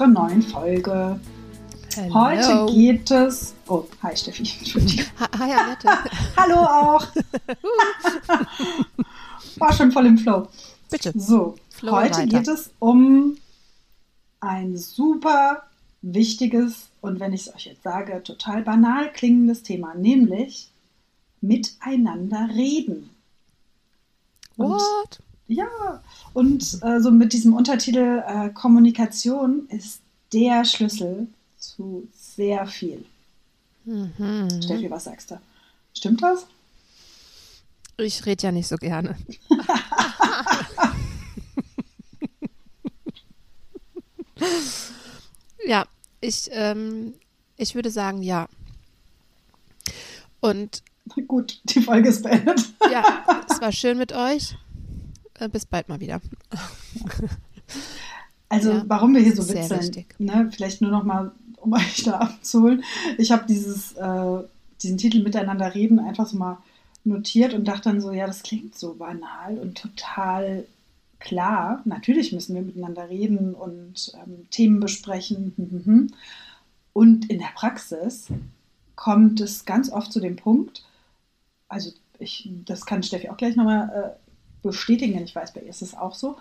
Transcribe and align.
Unserer 0.00 0.08
neuen 0.08 0.42
Folge. 0.42 1.20
Hello. 1.94 2.14
Heute 2.14 2.66
geht 2.72 3.10
es. 3.10 3.54
Oh, 3.68 3.84
hi 4.02 4.16
Steffi. 4.16 4.42
Entschuldigung. 4.58 5.04
Hi 5.38 5.52
Annette. 5.52 5.88
Hallo 6.36 6.56
auch. 6.56 7.06
War 9.56 9.72
schon 9.72 9.90
voll 9.92 10.06
im 10.06 10.18
Flow. 10.18 10.48
Bitte. 10.90 11.12
So, 11.14 11.54
Flow 11.68 11.92
heute 11.92 12.18
weiter. 12.18 12.26
geht 12.26 12.48
es 12.48 12.72
um 12.78 13.36
ein 14.40 14.76
super 14.76 15.62
wichtiges 16.02 16.88
und 17.02 17.20
wenn 17.20 17.34
ich 17.34 17.42
es 17.42 17.54
euch 17.54 17.66
jetzt 17.66 17.82
sage, 17.82 18.22
total 18.22 18.62
banal 18.62 19.12
klingendes 19.12 19.62
Thema, 19.62 19.94
nämlich 19.94 20.70
miteinander 21.42 22.48
reden. 22.54 23.10
Und, 24.56 24.70
What? 24.70 25.20
Ja, 25.50 26.00
und 26.32 26.78
äh, 26.82 27.00
so 27.00 27.10
mit 27.10 27.32
diesem 27.32 27.54
Untertitel 27.54 28.22
äh, 28.24 28.50
Kommunikation 28.50 29.66
ist 29.68 30.00
der 30.32 30.64
Schlüssel 30.64 31.26
zu 31.58 32.06
sehr 32.14 32.68
viel. 32.68 33.04
Mhm. 33.84 34.62
Steffi, 34.62 34.88
was 34.88 35.02
sagst 35.04 35.32
du? 35.32 35.40
Stimmt 35.92 36.22
das? 36.22 36.46
Ich 37.96 38.24
rede 38.26 38.44
ja 38.44 38.52
nicht 38.52 38.68
so 38.68 38.76
gerne. 38.76 39.16
ja, 45.66 45.84
ich, 46.20 46.48
ähm, 46.52 47.14
ich 47.56 47.74
würde 47.74 47.90
sagen, 47.90 48.22
ja. 48.22 48.46
Und 50.38 50.84
gut, 51.26 51.60
die 51.64 51.80
Folge 51.80 52.10
ist 52.10 52.22
beendet. 52.22 52.72
ja, 52.92 53.42
es 53.50 53.60
war 53.60 53.72
schön 53.72 53.98
mit 53.98 54.12
euch. 54.12 54.54
Äh, 55.40 55.48
bis 55.48 55.66
bald 55.66 55.88
mal 55.88 56.00
wieder. 56.00 56.20
Also, 58.52 58.72
ja, 58.72 58.84
warum 58.88 59.14
wir 59.14 59.20
hier 59.20 59.36
so 59.36 59.48
witzeln, 59.48 60.04
ne? 60.18 60.50
vielleicht 60.52 60.80
nur 60.82 60.90
noch 60.90 61.04
mal, 61.04 61.30
um 61.58 61.72
euch 61.74 62.02
da 62.02 62.18
abzuholen. 62.18 62.82
Ich 63.16 63.30
habe 63.30 63.44
dieses, 63.48 63.92
äh, 63.92 64.38
diesen 64.82 64.98
Titel 64.98 65.22
Miteinander 65.22 65.72
reden 65.72 66.00
einfach 66.00 66.26
so 66.26 66.36
mal 66.36 66.58
notiert 67.04 67.54
und 67.54 67.68
dachte 67.68 67.90
dann 67.90 68.00
so, 68.00 68.10
ja, 68.10 68.26
das 68.26 68.42
klingt 68.42 68.76
so 68.76 68.94
banal 68.94 69.56
und 69.56 69.78
total 69.78 70.66
klar. 71.20 71.80
Natürlich 71.84 72.32
müssen 72.32 72.56
wir 72.56 72.62
miteinander 72.62 73.08
reden 73.08 73.54
und 73.54 74.14
ähm, 74.14 74.50
Themen 74.50 74.80
besprechen. 74.80 75.52
Hm, 75.56 75.70
hm, 75.70 75.84
hm. 75.84 76.14
Und 76.92 77.30
in 77.30 77.38
der 77.38 77.52
Praxis 77.54 78.26
kommt 78.96 79.40
es 79.40 79.64
ganz 79.64 79.92
oft 79.92 80.12
zu 80.12 80.18
dem 80.18 80.34
Punkt, 80.34 80.82
also 81.68 81.92
ich, 82.20 82.50
das 82.66 82.84
kann 82.84 83.02
Steffi 83.02 83.28
auch 83.28 83.36
gleich 83.36 83.56
nochmal 83.56 83.88
äh, 83.88 84.19
bestätigen, 84.62 85.14
denn 85.14 85.24
ich 85.24 85.34
weiß, 85.34 85.52
bei 85.52 85.60
ihr 85.60 85.70
ist 85.70 85.82
es 85.82 85.96
auch 85.96 86.14
so, 86.14 86.36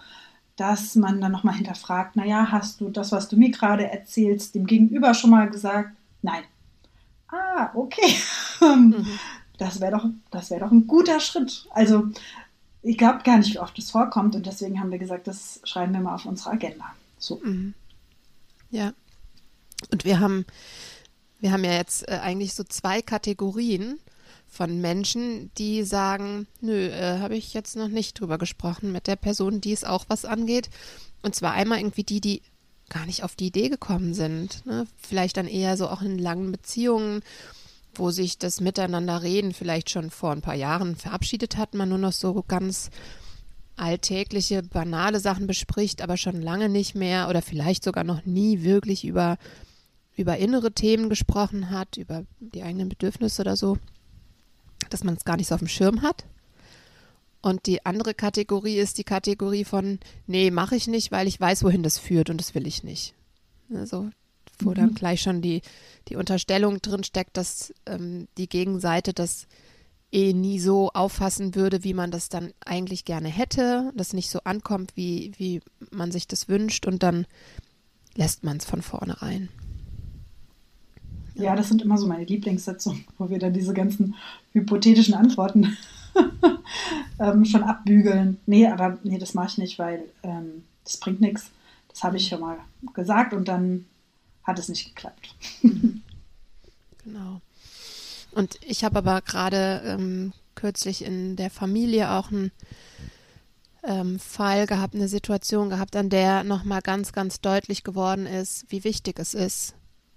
dass 0.56 0.96
man 0.96 1.22
dann 1.22 1.32
nochmal 1.32 1.56
hinterfragt, 1.56 2.16
naja, 2.16 2.48
hast 2.52 2.82
du 2.82 2.90
das, 2.90 3.12
was 3.12 3.30
du 3.30 3.38
mir 3.38 3.50
gerade 3.50 3.90
erzählst, 3.90 4.56
dem 4.56 4.68
Gegenüber 4.68 5.14
schon 5.14 5.30
mal 5.30 5.50
gesagt? 5.50 5.96
Nein. 6.22 6.44
Ah, 7.30 7.72
okay. 7.74 8.16
Mhm. 8.62 9.08
Das 9.58 9.80
wäre 9.80 9.94
doch, 9.94 10.06
wär 10.50 10.60
doch 10.60 10.72
ein 10.72 10.86
guter 10.86 11.22
Schritt. 11.22 11.66
Also 11.70 12.10
ich 12.82 12.98
glaube 12.98 13.24
gar 13.24 13.38
nicht, 13.38 13.54
wie 13.54 13.60
oft 13.60 13.80
es 13.80 13.92
vorkommt 13.92 14.36
und 14.36 14.46
deswegen 14.46 14.82
haben 14.82 14.92
wir 14.92 15.00
gesagt, 15.00 15.28
das 15.28 15.62
schreiben 15.64 15.94
wir 15.94 16.02
mal 16.02 16.16
auf 16.16 16.26
unsere 16.26 16.52
Agenda. 16.52 16.86
So. 17.18 17.40
Mhm. 17.42 17.74
Ja. 18.70 18.94
Und 19.92 20.04
wir 20.04 20.20
haben, 20.20 20.46
wir 21.40 21.54
haben 21.54 21.64
ja 21.64 21.74
jetzt 21.74 22.08
äh, 22.10 22.20
eigentlich 22.22 22.54
so 22.54 22.64
zwei 22.64 23.02
Kategorien 23.02 24.00
von 24.50 24.82
Menschen, 24.82 25.52
die 25.58 25.84
sagen, 25.84 26.48
nö, 26.60 26.88
äh, 26.88 27.20
habe 27.20 27.38
ich 27.38 27.54
jetzt 27.54 27.76
noch 27.76 27.88
nicht 27.88 28.20
drüber 28.20 28.38
gesprochen 28.38 28.92
mit 28.92 29.08
der 29.08 29.16
Person, 29.16 29.62
die 29.62 29.72
es 29.72 29.84
auch 29.84 30.06
was 30.08 30.26
angeht. 30.26 30.70
Und 31.22 31.36
zwar 31.36 31.54
einmal 31.54 31.80
irgendwie 31.80 32.04
die, 32.04 32.20
die 32.20 32.42
gar 32.90 33.06
nicht 33.06 33.24
auf 33.24 33.36
die 33.36 33.48
Idee 33.48 33.70
gekommen 33.70 34.14
sind. 34.14 34.66
Ne? 34.66 34.88
Vielleicht 34.98 35.38
dann 35.38 35.48
eher 35.48 35.78
so 35.78 35.88
auch 35.88 36.02
in 36.02 36.18
langen 36.18 36.52
Beziehungen, 36.52 37.22
wo 37.94 38.12
sich 38.12 38.38
das 38.38 38.60
Miteinanderreden 38.60 39.54
vielleicht 39.54 39.90
schon 39.90 40.10
vor 40.10 40.32
ein 40.32 40.42
paar 40.42 40.56
Jahren 40.56 40.96
verabschiedet 40.96 41.58
hat, 41.58 41.76
man 41.76 41.90
nur 41.90 41.98
noch 41.98 42.14
so 42.14 42.44
ganz 42.48 42.90
alltägliche, 43.76 44.64
banale 44.64 45.20
Sachen 45.20 45.48
bespricht, 45.48 46.02
aber 46.02 46.18
schon 46.18 46.42
lange 46.42 46.70
nicht 46.70 46.96
mehr 46.96 47.30
oder 47.30 47.42
vielleicht 47.42 47.84
sogar 47.84 48.04
noch 48.04 48.26
nie 48.26 48.64
wirklich 48.64 49.06
über, 49.06 49.38
über 50.18 50.38
innere 50.38 50.72
Themen 50.72 51.10
gesprochen 51.10 51.70
hat, 51.70 51.98
über 51.98 52.26
die 52.40 52.64
eigenen 52.64 52.90
Bedürfnisse 52.90 53.42
oder 53.42 53.56
so 53.56 53.78
dass 54.90 55.04
man 55.04 55.16
es 55.16 55.26
gar 55.26 55.38
nicht 55.38 55.48
so 55.48 55.56
auf 55.56 55.62
dem 55.62 55.68
Schirm 55.68 56.02
hat. 56.02 56.26
Und 57.42 57.68
die 57.68 57.86
andere 57.86 58.14
Kategorie 58.14 58.78
ist 58.78 58.98
die 58.98 59.04
Kategorie 59.04 59.64
von, 59.64 60.00
nee, 60.28 60.52
mache 60.52 60.76
ich 60.76 60.88
nicht, 60.88 61.12
weil 61.12 61.28
ich 61.28 61.40
weiß, 61.40 61.64
wohin 61.64 61.84
das 61.84 61.98
führt 61.98 62.30
und 62.30 62.38
das 62.38 62.54
will 62.54 62.68
ich 62.68 62.84
nicht. 62.84 63.14
Also, 63.74 64.10
wo 64.60 64.72
mhm. 64.72 64.76
dann 64.76 64.94
gleich 64.94 65.22
schon 65.22 65.42
die, 65.42 65.62
die 66.10 66.18
Unterstellung 66.18 66.82
drin 66.82 67.04
steckt, 67.04 67.38
dass 67.38 67.74
ähm, 67.86 68.28
die 68.38 68.50
Gegenseite 68.50 69.14
das 69.14 69.48
eh 70.12 70.34
nie 70.34 70.60
so 70.60 70.90
auffassen 70.90 71.56
würde, 71.56 71.84
wie 71.84 71.94
man 71.94 72.12
das 72.12 72.30
dann 72.30 72.52
eigentlich 72.66 73.06
gerne 73.06 73.30
hätte, 73.30 73.92
das 73.96 74.14
nicht 74.14 74.30
so 74.30 74.40
ankommt, 74.44 74.92
wie, 74.96 75.32
wie 75.38 75.62
man 75.92 76.12
sich 76.12 76.28
das 76.28 76.50
wünscht 76.50 76.88
und 76.88 77.04
dann 77.04 77.26
lässt 78.16 78.44
man 78.44 78.58
es 78.58 78.66
von 78.66 78.82
vornherein. 78.82 79.50
Ja, 81.40 81.56
das 81.56 81.70
sind 81.70 81.82
immer 81.82 81.98
so 81.98 82.08
meine 82.08 82.26
Lieblingssitzungen, 82.26 83.06
wo 83.18 83.30
wir 83.30 83.40
dann 83.40 83.54
diese 83.54 83.74
ganzen 83.74 84.16
hypothetischen 84.52 85.14
Antworten 85.14 85.78
ähm, 87.20 87.46
schon 87.46 87.64
abbügeln. 87.64 88.40
Nee, 88.46 88.68
aber 88.68 88.98
nee, 89.04 89.18
das 89.18 89.34
mache 89.34 89.48
ich 89.48 89.58
nicht, 89.58 89.80
weil 89.80 90.04
ähm, 90.24 90.64
das 90.84 90.98
bringt 90.98 91.22
nichts. 91.22 91.52
Das 91.88 92.04
habe 92.04 92.18
ich 92.18 92.28
schon 92.28 92.42
mal 92.42 92.58
gesagt 92.94 93.34
und 93.34 93.48
dann 93.48 93.86
hat 94.44 94.60
es 94.60 94.70
nicht 94.70 94.94
geklappt. 94.94 95.36
genau. 97.04 97.42
Und 98.32 98.60
ich 98.66 98.84
habe 98.84 98.98
aber 98.98 99.22
gerade 99.22 99.82
ähm, 99.86 100.34
kürzlich 100.56 101.04
in 101.04 101.36
der 101.36 101.50
Familie 101.50 102.12
auch 102.12 102.32
einen 102.32 102.52
ähm, 103.84 104.20
Fall 104.20 104.68
gehabt, 104.68 104.94
eine 104.94 105.08
Situation 105.08 105.70
gehabt, 105.70 105.96
an 105.96 106.10
der 106.10 106.44
nochmal 106.44 106.82
ganz, 106.82 107.12
ganz 107.12 107.42
deutlich 107.42 107.84
geworden 107.84 108.26
ist, 108.26 108.66
wie 108.70 108.84
wichtig 108.84 109.20
es 109.20 109.34
ist, 109.34 109.74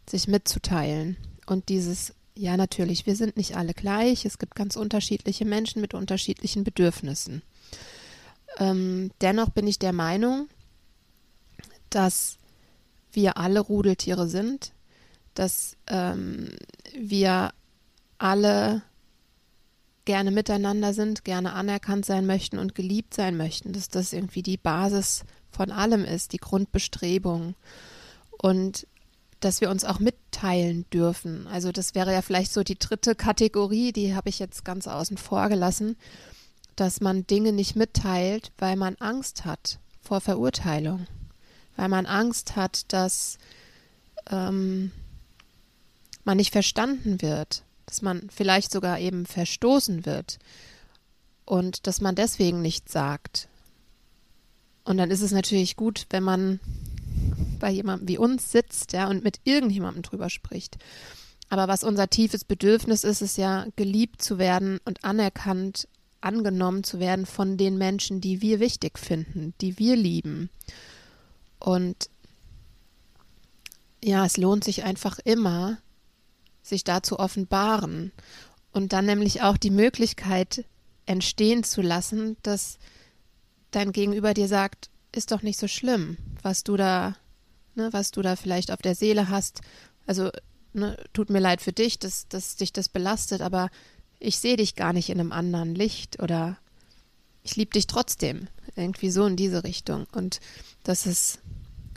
sich 0.09 0.29
mitzuteilen. 0.29 1.17
Und 1.47 1.69
dieses, 1.69 2.15
ja 2.35 2.57
natürlich, 2.57 3.07
wir 3.07 3.17
sind 3.17 3.37
nicht 3.37 3.57
alle 3.57 3.75
gleich, 3.75 4.25
es 4.25 4.39
gibt 4.39 4.55
ganz 4.55 4.77
unterschiedliche 4.77 5.45
Menschen 5.45 5.81
mit 5.81 5.95
unterschiedlichen 5.95 6.65
Bedürfnissen. 6.65 7.43
Ähm, 8.59 9.11
dennoch 9.21 9.51
bin 9.51 9.67
ich 9.67 9.79
der 9.79 9.93
Meinung, 9.93 10.49
dass 11.91 12.39
wir 13.13 13.37
alle 13.37 13.61
Rudeltiere 13.61 14.29
sind, 14.29 14.73
dass 15.35 15.77
ähm, 15.87 16.51
wir 16.99 17.53
alle 18.19 18.83
gerne 20.05 20.31
miteinander 20.31 20.95
sind, 20.95 21.25
gerne 21.25 21.53
anerkannt 21.53 22.05
sein 22.05 22.27
möchten 22.27 22.59
und 22.59 22.75
geliebt 22.75 23.15
sein 23.15 23.37
möchten, 23.37 23.73
dass 23.73 23.89
das 23.89 24.13
irgendwie 24.13 24.43
die 24.43 24.57
Basis 24.57 25.25
von 25.51 25.71
allem 25.71 26.05
ist, 26.05 26.33
die 26.33 26.39
Grundbestrebung. 26.39 27.55
Und 28.39 28.87
dass 29.45 29.61
wir 29.61 29.71
uns 29.71 29.85
auch 29.85 29.99
mitteilen 29.99 30.87
dürfen. 30.93 31.47
Also 31.49 31.73
das 31.73 31.95
wäre 31.95 32.13
ja 32.13 32.23
vielleicht 32.23 32.53
so 32.53 32.63
die 32.63 32.79
dritte 32.79 33.15
Kategorie, 33.15 33.93
die 33.93 34.15
habe 34.15 34.29
ich 34.29 34.39
jetzt 34.39 34.65
ganz 34.65 34.87
außen 34.87 35.19
vor 35.19 35.49
gelassen, 35.49 35.97
dass 36.77 37.01
man 37.01 37.27
Dinge 37.27 37.53
nicht 37.53 37.77
mitteilt, 37.77 38.53
weil 38.59 38.77
man 38.77 38.95
Angst 38.97 39.45
hat 39.45 39.79
vor 40.01 40.21
Verurteilung, 40.21 41.07
weil 41.77 41.89
man 41.89 42.07
Angst 42.07 42.57
hat, 42.57 42.93
dass 42.93 43.39
ähm, 44.31 44.93
man 46.25 46.37
nicht 46.37 46.53
verstanden 46.53 47.21
wird, 47.21 47.65
dass 47.87 48.01
man 48.01 48.31
vielleicht 48.31 48.71
sogar 48.71 49.01
eben 49.01 49.27
verstoßen 49.27 50.07
wird 50.07 50.39
und 51.45 51.87
dass 51.87 52.01
man 52.01 52.15
deswegen 52.15 52.63
nichts 52.63 52.93
sagt. 52.93 53.49
Und 54.85 54.97
dann 54.97 55.11
ist 55.11 55.23
es 55.23 55.33
natürlich 55.33 55.77
gut, 55.77 56.07
wenn 56.11 56.23
man 56.23 56.61
bei 57.63 57.71
jemandem 57.71 58.09
wie 58.09 58.19
uns 58.19 58.51
sitzt, 58.51 58.93
ja, 58.93 59.09
und 59.09 59.23
mit 59.23 59.41
irgendjemandem 59.45 60.03
drüber 60.03 60.29
spricht. 60.29 60.79
Aber 61.49 61.69
was 61.69 61.85
unser 61.85 62.09
tiefes 62.09 62.45
Bedürfnis 62.45 63.05
ist, 63.05 63.23
ist 63.23 63.39
ja 63.39 63.67
geliebt 63.77 64.21
zu 64.21 64.39
werden 64.39 64.81
und 64.85 65.05
anerkannt, 65.05 65.87
angenommen 66.21 66.83
zu 66.83 66.99
werden 66.99 67.25
von 67.25 67.57
den 67.57 67.79
Menschen, 67.79 68.21
die 68.21 68.43
wir 68.43 68.59
wichtig 68.59 68.99
finden, 68.99 69.55
die 69.61 69.79
wir 69.79 69.95
lieben. 69.95 70.51
Und 71.61 72.11
ja, 74.03 74.27
es 74.27 74.37
lohnt 74.37 74.65
sich 74.65 74.83
einfach 74.83 75.21
immer, 75.21 75.79
sich 76.63 76.83
da 76.83 77.03
zu 77.03 77.21
offenbaren 77.21 78.11
und 78.73 78.93
dann 78.93 79.07
nämlich 79.07 79.43
auch 79.43 79.57
die 79.57 79.71
Möglichkeit 79.71 80.65
entstehen 81.07 81.63
zu 81.63 81.81
lassen, 81.81 82.37
dass 82.43 82.79
dein 83.71 83.93
Gegenüber 83.93 84.35
dir 84.35 84.49
sagt, 84.49 84.91
ist 85.15 85.31
doch 85.31 85.43
nicht 85.43 85.59
so 85.59 85.69
schlimm, 85.69 86.17
was 86.43 86.65
du 86.65 86.77
da, 86.77 87.17
ne, 87.75 87.93
was 87.93 88.11
du 88.11 88.23
da 88.23 88.37
vielleicht 88.37 88.71
auf 88.71 88.83
der 88.83 88.95
Seele 88.95 89.29
hast. 89.29 89.61
Also, 90.07 90.31
ne, 90.73 90.97
tut 91.13 91.31
mir 91.31 91.41
leid 91.41 91.61
für 91.63 91.73
dich, 91.73 91.99
dass, 91.99 92.29
dass 92.29 92.57
dich 92.57 92.73
das 92.73 92.89
belastet, 92.89 93.41
aber 93.41 93.71
ich 94.19 94.39
sehe 94.39 94.57
dich 94.57 94.77
gar 94.77 94.93
nicht 94.93 95.11
in 95.11 95.21
einem 95.21 95.33
anderen 95.33 95.75
Licht 95.75 96.23
oder 96.23 96.59
ich 97.43 97.57
liebe 97.57 97.73
dich 97.73 97.87
trotzdem. 97.87 98.49
Irgendwie 98.77 99.11
so 99.11 99.27
in 99.27 99.37
diese 99.37 99.65
Richtung. 99.65 100.07
Und 100.13 100.41
dass 100.85 101.07
es 101.07 101.39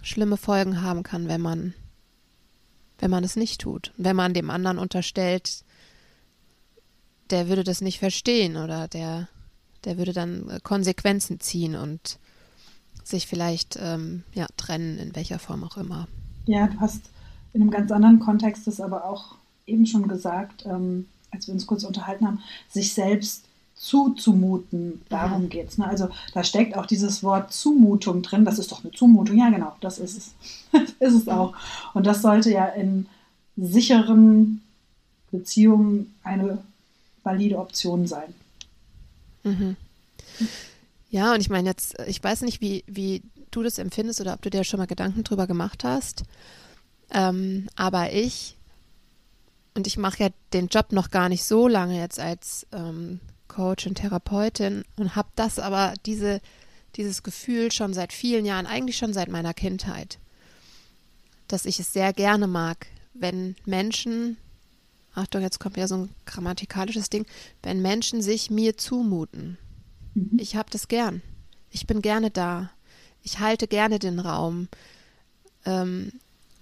schlimme 0.01 0.37
Folgen 0.37 0.81
haben 0.81 1.03
kann, 1.03 1.27
wenn 1.27 1.41
man, 1.41 1.73
wenn 2.99 3.11
man 3.11 3.23
es 3.23 3.35
nicht 3.35 3.61
tut. 3.61 3.91
Wenn 3.97 4.15
man 4.15 4.33
dem 4.33 4.49
anderen 4.49 4.79
unterstellt, 4.79 5.63
der 7.29 7.47
würde 7.47 7.63
das 7.63 7.81
nicht 7.81 7.99
verstehen 7.99 8.57
oder 8.57 8.87
der, 8.87 9.29
der 9.83 9.97
würde 9.97 10.13
dann 10.13 10.59
Konsequenzen 10.63 11.39
ziehen 11.39 11.75
und 11.75 12.19
sich 13.07 13.27
vielleicht 13.27 13.77
ähm, 13.81 14.23
ja, 14.33 14.47
trennen, 14.57 14.97
in 14.97 15.15
welcher 15.15 15.39
Form 15.39 15.63
auch 15.63 15.77
immer. 15.77 16.07
Ja, 16.47 16.67
du 16.67 16.79
hast 16.79 17.01
in 17.53 17.61
einem 17.61 17.71
ganz 17.71 17.91
anderen 17.91 18.19
Kontext 18.19 18.67
das 18.67 18.81
aber 18.81 19.05
auch 19.05 19.35
eben 19.67 19.85
schon 19.85 20.07
gesagt, 20.07 20.65
ähm, 20.65 21.07
als 21.31 21.47
wir 21.47 21.53
uns 21.53 21.67
kurz 21.67 21.83
unterhalten 21.83 22.25
haben, 22.25 22.39
sich 22.69 22.93
selbst 22.93 23.45
zuzumuten. 23.75 25.01
Darum 25.09 25.43
mhm. 25.43 25.49
geht 25.49 25.69
es. 25.69 25.77
Ne? 25.77 25.87
Also 25.87 26.09
da 26.33 26.43
steckt 26.43 26.75
auch 26.75 26.85
dieses 26.85 27.23
Wort 27.23 27.53
Zumutung 27.53 28.21
drin. 28.21 28.45
Das 28.45 28.57
ist 28.57 28.71
doch 28.71 28.83
eine 28.83 28.93
Zumutung. 28.93 29.37
Ja, 29.37 29.49
genau, 29.49 29.75
das 29.81 29.99
ist 29.99 30.17
es. 30.17 30.33
das 30.99 31.13
ist 31.13 31.21
es 31.21 31.27
auch. 31.27 31.55
Und 31.93 32.05
das 32.05 32.21
sollte 32.21 32.51
ja 32.51 32.65
in 32.65 33.07
sicheren 33.57 34.61
Beziehungen 35.31 36.13
eine 36.23 36.59
valide 37.23 37.57
Option 37.57 38.07
sein. 38.07 38.33
Mhm. 39.43 39.75
Ja, 41.09 41.33
und 41.33 41.41
ich 41.41 41.49
meine 41.49 41.69
jetzt, 41.69 41.95
ich 42.07 42.23
weiß 42.23 42.41
nicht, 42.41 42.61
wie, 42.61 42.83
wie 42.87 43.21
du 43.51 43.63
das 43.63 43.77
empfindest 43.77 44.21
oder 44.21 44.33
ob 44.33 44.41
du 44.41 44.49
dir 44.49 44.63
schon 44.63 44.79
mal 44.79 44.87
Gedanken 44.87 45.23
drüber 45.23 45.47
gemacht 45.47 45.83
hast. 45.83 46.23
Ähm, 47.11 47.67
aber 47.75 48.11
ich, 48.11 48.57
und 49.75 49.87
ich 49.87 49.97
mache 49.97 50.23
ja 50.23 50.29
den 50.53 50.67
Job 50.67 50.91
noch 50.91 51.11
gar 51.11 51.29
nicht 51.29 51.43
so 51.43 51.67
lange 51.67 51.99
jetzt 51.99 52.19
als 52.19 52.65
ähm, 52.71 53.19
Coach 53.47 53.87
und 53.87 53.95
Therapeutin 53.95 54.83
und 54.97 55.15
habe 55.15 55.29
das 55.35 55.59
aber, 55.59 55.93
diese, 56.05 56.41
dieses 56.95 57.23
Gefühl 57.23 57.71
schon 57.71 57.93
seit 57.93 58.11
vielen 58.11 58.45
Jahren, 58.45 58.65
eigentlich 58.65 58.97
schon 58.97 59.13
seit 59.13 59.29
meiner 59.29 59.53
Kindheit, 59.53 60.19
dass 61.47 61.65
ich 61.65 61.79
es 61.79 61.93
sehr 61.93 62.13
gerne 62.13 62.47
mag, 62.47 62.87
wenn 63.13 63.55
Menschen, 63.65 64.37
Achtung, 65.13 65.41
jetzt 65.41 65.59
kommt 65.59 65.77
ja 65.77 65.87
so 65.87 65.95
ein 65.95 66.09
grammatikalisches 66.25 67.09
Ding, 67.09 67.25
wenn 67.63 67.81
Menschen 67.81 68.21
sich 68.21 68.49
mir 68.49 68.77
zumuten. 68.77 69.57
Mhm. 70.15 70.39
Ich 70.39 70.55
habe 70.55 70.69
das 70.71 70.87
gern. 70.87 71.21
Ich 71.69 71.85
bin 71.85 72.01
gerne 72.01 72.31
da. 72.31 72.71
Ich 73.21 73.39
halte 73.39 73.67
gerne 73.67 73.99
den 73.99 74.19
Raum. 74.19 74.67
Ähm, 75.65 76.11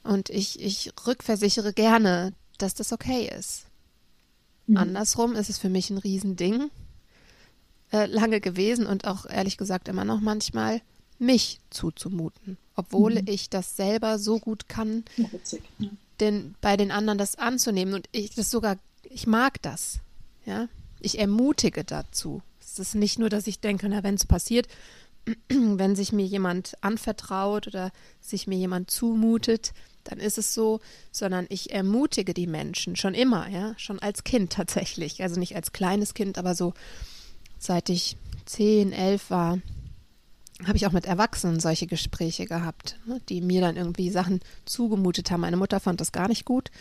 und 0.04 0.30
ich, 0.30 0.60
ich 0.60 0.92
rückversichere 1.08 1.72
gerne, 1.74 2.34
dass 2.58 2.74
das 2.74 2.92
okay 2.92 3.32
ist. 3.38 3.66
Mhm. 4.68 4.78
Andersrum 4.78 5.36
ist 5.36 5.50
es 5.50 5.58
für 5.58 5.70
mich 5.70 5.90
ein 5.90 5.98
Riesending 5.98 6.70
äh, 7.92 8.06
lange 8.08 8.42
gewesen 8.42 8.86
und 8.86 9.06
auch 9.08 9.26
ehrlich 9.26 9.58
gesagt 9.58 9.88
immer 9.88 10.06
noch 10.06 10.20
manchmal, 10.20 10.82
mich 11.20 11.60
zuzumuten, 11.70 12.58
obwohl 12.76 13.22
mhm. 13.22 13.28
ich 13.28 13.50
das 13.50 13.78
selber 13.78 14.20
so 14.20 14.40
gut 14.40 14.68
kann, 14.68 15.06
ja, 15.16 15.32
witzig, 15.32 15.64
ja. 15.80 15.90
denn 16.20 16.56
bei 16.60 16.76
den 16.76 16.92
anderen 16.92 17.18
das 17.18 17.36
anzunehmen 17.36 17.94
und 17.94 18.10
ich 18.12 18.34
das 18.36 18.50
sogar, 18.50 18.78
ich 19.04 19.28
mag 19.28 19.62
das, 19.62 20.00
ja, 20.46 20.68
ich 21.00 21.20
ermutige 21.20 21.84
dazu. 21.84 22.42
Es 22.74 22.80
ist 22.80 22.96
nicht 22.96 23.20
nur, 23.20 23.30
dass 23.30 23.48
ich 23.48 23.60
denke, 23.60 23.88
na, 23.88 24.04
wenn 24.04 24.16
es 24.16 24.26
passiert, 24.26 24.68
wenn 25.50 25.96
sich 25.96 26.12
mir 26.12 26.26
jemand 26.26 26.74
anvertraut 26.82 27.68
oder 27.68 27.92
sich 28.20 28.48
mir 28.48 28.58
jemand 28.58 28.90
zumutet, 28.90 29.74
dann 30.04 30.20
ist 30.20 30.38
es 30.38 30.54
so, 30.54 30.82
sondern 31.12 31.46
ich 31.50 31.72
ermutige 31.72 32.34
die 32.34 32.48
Menschen 32.48 32.96
schon 32.96 33.14
immer, 33.14 33.48
ja, 33.48 33.74
schon 33.78 34.00
als 34.00 34.24
Kind 34.24 34.52
tatsächlich, 34.52 35.22
also 35.22 35.40
nicht 35.40 35.56
als 35.56 35.72
kleines 35.72 36.14
Kind, 36.14 36.38
aber 36.38 36.56
so 36.56 36.74
seit 37.60 37.90
ich 37.90 38.18
zehn, 38.46 38.92
elf 38.92 39.30
war, 39.30 39.60
habe 40.66 40.78
ich 40.78 40.86
auch 40.86 40.92
mit 40.92 41.06
Erwachsenen 41.06 41.60
solche 41.60 41.88
Gespräche 41.88 42.46
gehabt, 42.46 42.98
ne, 43.06 43.22
die 43.30 43.42
mir 43.42 43.62
dann 43.62 43.78
irgendwie 43.78 44.10
Sachen 44.10 44.42
zugemutet 44.66 45.32
haben. 45.32 45.42
Meine 45.42 45.58
Mutter 45.58 45.80
fand 45.80 46.02
das 46.02 46.12
gar 46.12 46.28
nicht 46.28 46.46
gut. 46.46 46.72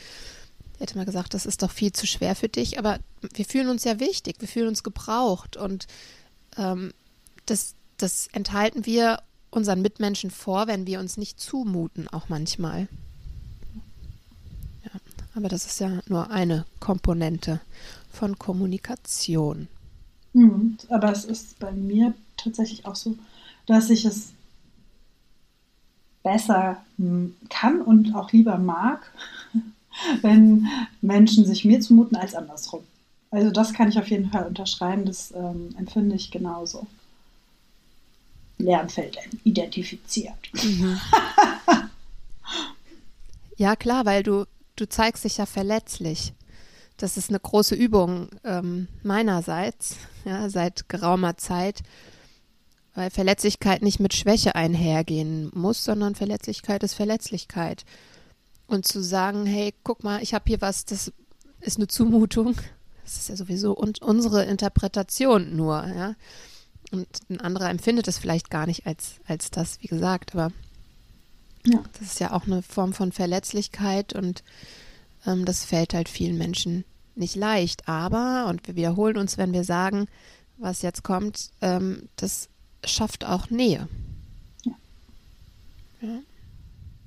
Die 0.76 0.80
hätte 0.80 0.96
mal 0.96 1.04
gesagt, 1.04 1.34
das 1.34 1.46
ist 1.46 1.62
doch 1.62 1.70
viel 1.70 1.92
zu 1.92 2.06
schwer 2.06 2.34
für 2.34 2.48
dich, 2.48 2.78
aber 2.78 2.98
wir 3.34 3.44
fühlen 3.44 3.68
uns 3.68 3.84
ja 3.84 4.00
wichtig, 4.00 4.36
wir 4.40 4.48
fühlen 4.48 4.68
uns 4.68 4.82
gebraucht 4.82 5.56
und 5.56 5.86
ähm, 6.56 6.92
das, 7.46 7.74
das 7.98 8.28
enthalten 8.32 8.86
wir 8.86 9.22
unseren 9.50 9.82
Mitmenschen 9.82 10.30
vor, 10.30 10.66
wenn 10.66 10.86
wir 10.86 10.98
uns 10.98 11.16
nicht 11.16 11.38
zumuten, 11.38 12.08
auch 12.08 12.28
manchmal. 12.28 12.88
Ja, 14.84 15.00
aber 15.34 15.48
das 15.48 15.66
ist 15.66 15.80
ja 15.80 16.00
nur 16.08 16.30
eine 16.30 16.64
Komponente 16.80 17.60
von 18.10 18.38
Kommunikation. 18.38 19.68
Mhm. 20.32 20.78
Aber 20.88 21.12
es 21.12 21.24
ist 21.24 21.58
bei 21.58 21.72
mir 21.72 22.14
tatsächlich 22.36 22.86
auch 22.86 22.96
so, 22.96 23.16
dass 23.66 23.90
ich 23.90 24.04
es 24.04 24.32
besser 26.22 26.82
kann 27.50 27.82
und 27.82 28.14
auch 28.14 28.32
lieber 28.32 28.58
mag, 28.58 29.12
wenn 30.22 30.66
Menschen 31.00 31.44
sich 31.44 31.64
mir 31.64 31.80
zumuten 31.80 32.16
als 32.16 32.34
andersrum. 32.34 32.82
Also 33.30 33.50
das 33.50 33.72
kann 33.72 33.88
ich 33.88 33.98
auf 33.98 34.08
jeden 34.08 34.30
Fall 34.30 34.46
unterschreiben, 34.46 35.06
das 35.06 35.32
ähm, 35.32 35.74
empfinde 35.78 36.16
ich 36.16 36.30
genauso. 36.30 36.86
Lernfeld 38.58 39.18
identifiziert. 39.44 40.50
Mhm. 40.52 41.00
ja, 43.56 43.74
klar, 43.74 44.04
weil 44.04 44.22
du, 44.22 44.44
du 44.76 44.88
zeigst 44.88 45.24
dich 45.24 45.38
ja 45.38 45.46
verletzlich. 45.46 46.34
Das 46.96 47.16
ist 47.16 47.30
eine 47.30 47.40
große 47.40 47.74
Übung 47.74 48.28
ähm, 48.44 48.86
meinerseits, 49.02 49.96
ja, 50.24 50.48
seit 50.48 50.88
geraumer 50.88 51.36
Zeit, 51.36 51.82
weil 52.94 53.10
Verletzlichkeit 53.10 53.82
nicht 53.82 53.98
mit 53.98 54.14
Schwäche 54.14 54.54
einhergehen 54.54 55.50
muss, 55.54 55.82
sondern 55.82 56.14
Verletzlichkeit 56.14 56.82
ist 56.82 56.94
Verletzlichkeit. 56.94 57.84
Und 58.72 58.86
zu 58.86 59.02
sagen, 59.02 59.44
hey, 59.44 59.74
guck 59.84 60.02
mal, 60.02 60.22
ich 60.22 60.32
habe 60.34 60.44
hier 60.46 60.60
was, 60.60 60.84
das 60.84 61.12
ist 61.60 61.76
eine 61.76 61.88
Zumutung, 61.88 62.56
das 63.04 63.16
ist 63.16 63.28
ja 63.28 63.36
sowieso 63.36 63.72
und 63.72 64.00
unsere 64.00 64.44
Interpretation 64.44 65.54
nur, 65.54 65.86
ja. 65.86 66.14
Und 66.90 67.06
ein 67.30 67.40
anderer 67.40 67.70
empfindet 67.70 68.08
es 68.08 68.18
vielleicht 68.18 68.50
gar 68.50 68.66
nicht 68.66 68.86
als, 68.86 69.14
als 69.26 69.50
das, 69.50 69.80
wie 69.80 69.88
gesagt, 69.88 70.34
aber 70.34 70.52
ja. 71.66 71.82
das 71.92 72.02
ist 72.02 72.20
ja 72.20 72.32
auch 72.32 72.46
eine 72.46 72.62
Form 72.62 72.92
von 72.92 73.12
Verletzlichkeit 73.12 74.14
und 74.14 74.42
ähm, 75.26 75.44
das 75.44 75.64
fällt 75.64 75.94
halt 75.94 76.08
vielen 76.08 76.36
Menschen 76.36 76.84
nicht 77.14 77.36
leicht. 77.36 77.88
Aber, 77.88 78.46
und 78.48 78.66
wir 78.66 78.76
wiederholen 78.76 79.16
uns, 79.16 79.38
wenn 79.38 79.52
wir 79.52 79.64
sagen, 79.64 80.06
was 80.58 80.82
jetzt 80.82 81.02
kommt, 81.02 81.50
ähm, 81.60 82.08
das 82.16 82.48
schafft 82.84 83.24
auch 83.24 83.50
Nähe. 83.50 83.88
Ja. 84.64 84.72
ja. 86.02 86.18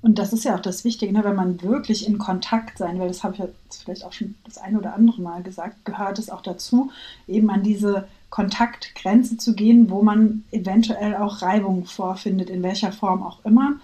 Und 0.02 0.18
das 0.18 0.32
ist 0.32 0.44
ja 0.44 0.54
auch 0.54 0.60
das 0.60 0.84
Wichtige, 0.84 1.12
ne, 1.12 1.24
wenn 1.24 1.34
man 1.34 1.62
wirklich 1.62 2.06
in 2.06 2.18
Kontakt 2.18 2.78
sein 2.78 3.00
will, 3.00 3.08
das 3.08 3.24
habe 3.24 3.34
ich 3.34 3.40
jetzt 3.40 3.82
vielleicht 3.82 4.04
auch 4.04 4.12
schon 4.12 4.34
das 4.44 4.58
eine 4.58 4.78
oder 4.78 4.94
andere 4.94 5.20
Mal 5.20 5.42
gesagt, 5.42 5.84
gehört 5.84 6.18
es 6.18 6.30
auch 6.30 6.42
dazu, 6.42 6.90
eben 7.26 7.50
an 7.50 7.62
diese 7.62 8.06
Kontaktgrenze 8.30 9.36
zu 9.36 9.54
gehen, 9.54 9.90
wo 9.90 10.02
man 10.02 10.44
eventuell 10.52 11.16
auch 11.16 11.42
Reibung 11.42 11.86
vorfindet, 11.86 12.50
in 12.50 12.62
welcher 12.62 12.92
Form 12.92 13.22
auch 13.22 13.44
immer 13.44 13.76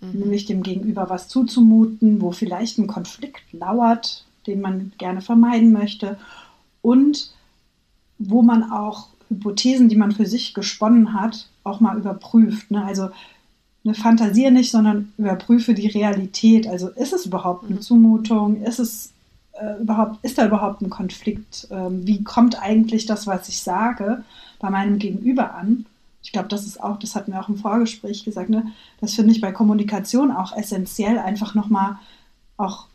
mhm. 0.00 0.20
nämlich 0.20 0.46
dem 0.46 0.62
Gegenüber 0.62 1.08
was 1.08 1.28
zuzumuten, 1.28 2.20
wo 2.20 2.32
vielleicht 2.32 2.78
ein 2.78 2.86
Konflikt 2.86 3.42
lauert, 3.52 4.24
den 4.46 4.60
man 4.60 4.92
gerne 4.98 5.20
vermeiden 5.20 5.72
möchte 5.72 6.18
und 6.82 7.32
wo 8.18 8.42
man 8.42 8.70
auch 8.70 9.08
Hypothesen, 9.28 9.88
die 9.88 9.96
man 9.96 10.12
für 10.12 10.26
sich 10.26 10.54
gesponnen 10.54 11.12
hat, 11.12 11.48
auch 11.64 11.80
mal 11.80 11.98
überprüft. 11.98 12.70
Ne? 12.70 12.84
Also 12.84 13.08
eine 13.86 13.94
Fantasie 13.94 14.50
nicht, 14.50 14.70
sondern 14.70 15.12
überprüfe 15.16 15.74
die 15.74 15.88
Realität. 15.88 16.66
Also 16.66 16.88
ist 16.88 17.12
es 17.12 17.26
überhaupt 17.26 17.64
eine 17.64 17.76
mhm. 17.76 17.80
Zumutung? 17.82 18.62
Ist 18.62 18.78
es 18.78 19.12
äh, 19.52 19.80
überhaupt, 19.80 20.24
ist 20.24 20.38
da 20.38 20.46
überhaupt 20.46 20.82
ein 20.82 20.90
Konflikt? 20.90 21.68
Ähm, 21.70 22.06
wie 22.06 22.22
kommt 22.24 22.60
eigentlich 22.60 23.06
das, 23.06 23.26
was 23.26 23.48
ich 23.48 23.60
sage, 23.60 24.24
bei 24.58 24.70
meinem 24.70 24.98
Gegenüber 24.98 25.54
an? 25.54 25.86
ich 26.26 26.32
glaube, 26.32 26.48
das 26.48 26.66
ist 26.66 26.82
auch, 26.82 26.98
das 26.98 27.14
hatten 27.14 27.30
wir 27.30 27.40
auch 27.40 27.48
im 27.48 27.56
Vorgespräch 27.56 28.24
gesagt, 28.24 28.50
ne? 28.50 28.72
das 29.00 29.14
finde 29.14 29.30
ich 29.30 29.40
bei 29.40 29.52
Kommunikation 29.52 30.32
auch 30.32 30.56
essentiell, 30.56 31.20
einfach 31.20 31.54
nochmal 31.54 31.98
auch 32.56 32.88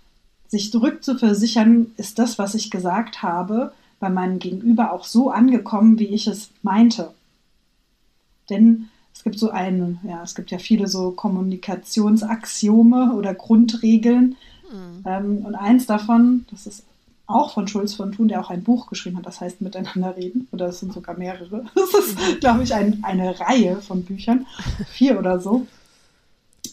sich 0.50 0.70
zurückzuversichern, 0.70 1.94
ist 1.96 2.20
das, 2.20 2.38
was 2.38 2.56
ich 2.56 2.70
gesagt 2.70 3.24
habe, 3.24 3.72
bei 4.02 4.10
meinem 4.10 4.40
Gegenüber 4.40 4.92
auch 4.92 5.06
so 5.06 5.32
angekommen, 5.32 5.98
wie 5.98 6.08
ich 6.08 6.28
es 6.28 6.50
meinte. 6.62 7.14
Denn 8.50 8.90
es 9.14 9.24
gibt 9.24 9.38
so 9.38 9.50
einen, 9.50 10.00
ja, 10.04 10.24
es 10.24 10.36
gibt 10.36 10.52
ja 10.52 10.58
viele 10.58 10.88
so 10.88 11.12
Kommunikationsaxiome 11.12 13.14
oder 13.14 13.34
Grundregeln. 13.34 14.38
Mhm. 14.72 15.04
Ähm, 15.06 15.46
und 15.46 15.56
eins 15.56 15.86
davon, 15.86 16.46
das 16.50 16.66
ist 16.66 16.84
auch 17.28 17.54
von 17.54 17.68
Schulz 17.68 17.94
von 17.94 18.12
Thun, 18.12 18.28
der 18.28 18.42
auch 18.42 18.50
ein 18.50 18.64
Buch 18.64 18.88
geschrieben 18.88 19.18
hat, 19.18 19.26
das 19.26 19.42
heißt 19.42 19.62
Miteinander 19.62 20.16
reden. 20.16 20.48
Oder 20.52 20.68
es 20.68 20.80
sind 20.80 20.94
sogar 20.94 21.18
mehrere. 21.18 21.66
Das 21.76 21.94
ist, 21.94 22.18
mhm. 22.18 22.40
glaube 22.40 22.64
ich, 22.64 22.74
ein, 22.74 23.04
eine 23.04 23.40
Reihe 23.40 23.78
von 23.78 24.04
Büchern, 24.04 24.46
vier 24.90 25.20
oder 25.20 25.40
so. 25.40 25.68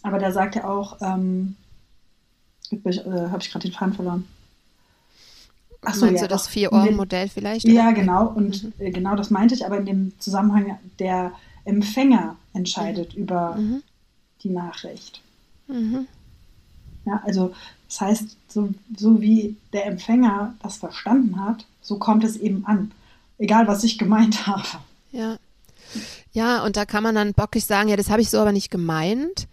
Aber 0.02 0.18
da 0.18 0.32
sagt 0.32 0.56
er 0.56 0.70
auch, 0.70 0.98
ähm, 1.00 1.56
äh, 2.70 3.02
habe 3.04 3.38
ich 3.40 3.50
gerade 3.50 3.68
den 3.68 3.72
Faden 3.72 3.94
verloren. 3.94 4.24
Ach 5.82 5.94
so, 5.94 6.06
Meinst 6.06 6.22
ja, 6.22 6.28
du 6.28 6.34
das 6.34 6.48
Vier-Ohren-Modell 6.48 7.28
vielleicht? 7.28 7.66
Ja, 7.66 7.92
genau. 7.92 8.26
Und 8.26 8.78
mhm. 8.78 8.92
Genau 8.92 9.16
das 9.16 9.30
meinte 9.30 9.54
ich, 9.54 9.64
aber 9.64 9.78
in 9.78 9.86
dem 9.86 10.12
Zusammenhang, 10.18 10.78
der 10.98 11.32
Empfänger 11.68 12.36
entscheidet 12.54 13.14
mhm. 13.14 13.22
über 13.22 13.56
mhm. 13.56 13.82
die 14.42 14.50
Nachricht. 14.50 15.20
Mhm. 15.68 16.06
Ja, 17.04 17.22
also 17.24 17.54
das 17.88 18.00
heißt, 18.00 18.36
so, 18.48 18.70
so 18.96 19.20
wie 19.20 19.56
der 19.72 19.86
Empfänger 19.86 20.54
das 20.62 20.78
verstanden 20.78 21.40
hat, 21.40 21.66
so 21.80 21.98
kommt 21.98 22.24
es 22.24 22.36
eben 22.36 22.66
an. 22.66 22.92
Egal, 23.38 23.66
was 23.66 23.84
ich 23.84 23.98
gemeint 23.98 24.46
habe. 24.46 24.66
Ja. 25.12 25.38
Ja, 26.32 26.64
und 26.64 26.76
da 26.76 26.84
kann 26.84 27.02
man 27.02 27.14
dann 27.14 27.32
bockig 27.32 27.64
sagen, 27.64 27.88
ja, 27.88 27.96
das 27.96 28.10
habe 28.10 28.20
ich 28.20 28.28
so 28.28 28.38
aber 28.38 28.52
nicht 28.52 28.70
gemeint. 28.70 29.48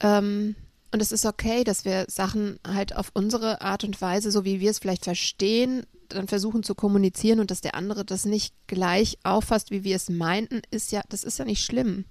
Ähm, 0.00 0.54
und 0.92 1.02
es 1.02 1.10
ist 1.10 1.26
okay, 1.26 1.64
dass 1.64 1.84
wir 1.84 2.06
Sachen 2.08 2.58
halt 2.66 2.94
auf 2.94 3.10
unsere 3.14 3.60
Art 3.60 3.82
und 3.82 4.00
Weise, 4.00 4.30
so 4.30 4.44
wie 4.44 4.60
wir 4.60 4.70
es 4.70 4.78
vielleicht 4.78 5.04
verstehen, 5.04 5.82
dann 6.08 6.28
versuchen 6.28 6.62
zu 6.62 6.74
kommunizieren 6.74 7.40
und 7.40 7.50
dass 7.50 7.60
der 7.60 7.74
andere 7.74 8.04
das 8.04 8.24
nicht 8.24 8.54
gleich 8.66 9.18
auffasst, 9.22 9.70
wie 9.70 9.84
wir 9.84 9.96
es 9.96 10.08
meinten, 10.08 10.62
ist 10.70 10.92
ja, 10.92 11.02
das 11.08 11.24
ist 11.24 11.38
ja 11.38 11.44
nicht 11.44 11.64
schlimm. 11.64 12.04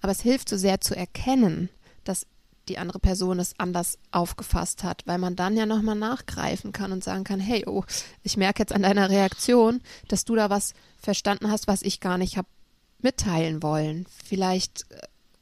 Aber 0.00 0.12
es 0.12 0.22
hilft 0.22 0.48
so 0.48 0.56
sehr 0.56 0.80
zu 0.80 0.96
erkennen, 0.96 1.68
dass 2.04 2.26
die 2.68 2.78
andere 2.78 2.98
Person 2.98 3.38
es 3.38 3.54
anders 3.58 3.98
aufgefasst 4.12 4.84
hat, 4.84 5.02
weil 5.06 5.18
man 5.18 5.36
dann 5.36 5.56
ja 5.56 5.66
nochmal 5.66 5.96
nachgreifen 5.96 6.72
kann 6.72 6.92
und 6.92 7.02
sagen 7.02 7.24
kann, 7.24 7.40
hey, 7.40 7.64
oh, 7.66 7.84
ich 8.22 8.36
merke 8.36 8.62
jetzt 8.62 8.72
an 8.72 8.82
deiner 8.82 9.10
Reaktion, 9.10 9.80
dass 10.08 10.24
du 10.24 10.36
da 10.36 10.50
was 10.50 10.74
verstanden 10.98 11.50
hast, 11.50 11.66
was 11.66 11.82
ich 11.82 12.00
gar 12.00 12.16
nicht 12.16 12.36
habe 12.36 12.48
mitteilen 13.02 13.62
wollen. 13.62 14.06
Vielleicht 14.24 14.86
äh, 14.90 14.98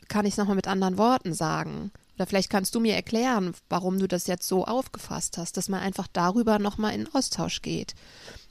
kann 0.08 0.24
ich 0.24 0.34
es 0.34 0.38
nochmal 0.38 0.56
mit 0.56 0.68
anderen 0.68 0.96
Worten 0.96 1.34
sagen. 1.34 1.90
Oder 2.18 2.26
vielleicht 2.26 2.50
kannst 2.50 2.74
du 2.74 2.80
mir 2.80 2.96
erklären, 2.96 3.54
warum 3.68 4.00
du 4.00 4.08
das 4.08 4.26
jetzt 4.26 4.48
so 4.48 4.64
aufgefasst 4.64 5.38
hast, 5.38 5.56
dass 5.56 5.68
man 5.68 5.80
einfach 5.80 6.08
darüber 6.12 6.58
nochmal 6.58 6.92
in 6.94 7.08
Austausch 7.14 7.62
geht 7.62 7.94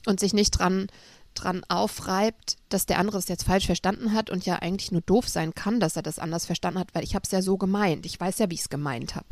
und 0.06 0.22
sich 0.22 0.34
nicht 0.34 0.52
dran, 0.52 0.88
dran 1.34 1.66
aufreibt, 1.68 2.56
dass 2.70 2.86
der 2.86 2.98
andere 2.98 3.18
es 3.18 3.28
jetzt 3.28 3.44
falsch 3.44 3.66
verstanden 3.66 4.14
hat 4.14 4.30
und 4.30 4.46
ja 4.46 4.56
eigentlich 4.60 4.94
nur 4.94 5.02
doof 5.02 5.28
sein 5.28 5.54
kann, 5.54 5.82
dass 5.82 5.98
er 5.98 6.02
das 6.02 6.18
anders 6.18 6.46
verstanden 6.46 6.80
hat, 6.80 6.96
weil 6.96 7.04
ich 7.04 7.14
habe 7.14 7.24
es 7.26 7.32
ja 7.32 7.42
so 7.42 7.58
gemeint. 7.58 8.06
Ich 8.06 8.18
weiß 8.18 8.40
ja, 8.40 8.50
wie 8.50 8.56
ich 8.56 8.62
es 8.62 8.70
gemeint 8.70 9.16
habe. 9.16 9.28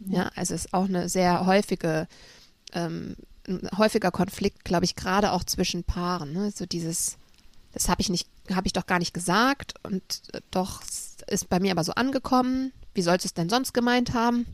Ja. 0.00 0.16
ja, 0.16 0.30
also 0.34 0.54
es 0.54 0.64
ist 0.64 0.74
auch 0.74 0.86
eine 0.86 1.10
sehr 1.10 1.44
häufige, 1.44 2.08
ähm, 2.72 3.16
ein 3.46 3.68
häufiger 3.76 4.10
Konflikt, 4.10 4.64
glaube 4.64 4.86
ich, 4.86 4.96
gerade 4.96 5.32
auch 5.32 5.44
zwischen 5.44 5.84
Paaren. 5.84 6.32
Ne? 6.32 6.50
So 6.50 6.64
dieses, 6.64 7.18
das 7.72 7.90
habe 7.90 8.00
ich 8.00 8.08
nicht, 8.08 8.26
habe 8.50 8.66
ich 8.66 8.72
doch 8.72 8.86
gar 8.86 8.98
nicht 8.98 9.12
gesagt 9.12 9.74
und 9.82 10.22
äh, 10.32 10.40
doch 10.50 10.80
ist 11.26 11.50
bei 11.50 11.60
mir 11.60 11.72
aber 11.72 11.84
so 11.84 11.92
angekommen. 11.92 12.72
Wie 12.96 13.02
sollst 13.02 13.24
du 13.24 13.28
es 13.28 13.34
denn 13.34 13.48
sonst 13.48 13.74
gemeint 13.74 14.14
haben? 14.14 14.46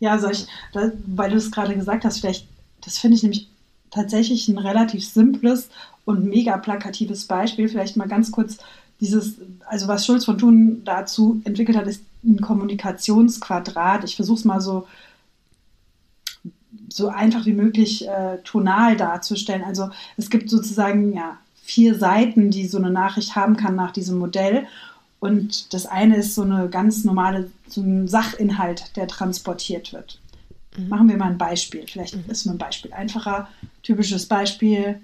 Ja, 0.00 0.18
soll 0.18 0.32
ich, 0.32 0.46
weil 0.72 1.30
du 1.30 1.36
es 1.36 1.50
gerade 1.50 1.74
gesagt 1.74 2.04
hast, 2.04 2.20
vielleicht, 2.20 2.46
das 2.84 2.98
finde 2.98 3.16
ich 3.16 3.22
nämlich 3.22 3.48
tatsächlich 3.90 4.48
ein 4.48 4.58
relativ 4.58 5.04
simples 5.04 5.68
und 6.04 6.24
mega 6.24 6.56
plakatives 6.58 7.26
Beispiel. 7.26 7.68
Vielleicht 7.68 7.96
mal 7.96 8.08
ganz 8.08 8.30
kurz 8.30 8.58
dieses, 9.00 9.34
also 9.66 9.88
was 9.88 10.06
Schulz 10.06 10.24
von 10.24 10.38
Thun 10.38 10.82
dazu 10.84 11.40
entwickelt 11.44 11.76
hat, 11.76 11.86
ist 11.86 12.02
ein 12.24 12.40
Kommunikationsquadrat. 12.40 14.04
Ich 14.04 14.16
versuche 14.16 14.38
es 14.38 14.44
mal 14.44 14.60
so, 14.60 14.86
so 16.88 17.08
einfach 17.08 17.46
wie 17.46 17.52
möglich 17.52 18.06
äh, 18.06 18.38
tonal 18.44 18.96
darzustellen. 18.96 19.64
Also 19.64 19.90
es 20.16 20.30
gibt 20.30 20.50
sozusagen 20.50 21.14
ja 21.14 21.38
vier 21.62 21.94
Seiten, 21.94 22.50
die 22.50 22.66
so 22.66 22.78
eine 22.78 22.90
Nachricht 22.90 23.36
haben 23.36 23.56
kann 23.56 23.74
nach 23.74 23.92
diesem 23.92 24.18
Modell. 24.18 24.66
Und 25.20 25.72
das 25.74 25.86
eine 25.86 26.16
ist 26.16 26.34
so 26.34 26.42
eine 26.42 26.68
ganz 26.68 27.04
normale, 27.04 27.50
so 27.66 27.80
ein 27.80 28.06
Sachinhalt, 28.06 28.96
der 28.96 29.08
transportiert 29.08 29.92
wird. 29.92 30.20
Mhm. 30.76 30.88
Machen 30.88 31.08
wir 31.08 31.16
mal 31.16 31.30
ein 31.30 31.38
Beispiel. 31.38 31.84
Vielleicht 31.86 32.14
mhm. 32.14 32.30
ist 32.30 32.46
nur 32.46 32.54
ein 32.54 32.58
Beispiel 32.58 32.92
einfacher. 32.92 33.48
Typisches 33.82 34.26
Beispiel, 34.26 35.00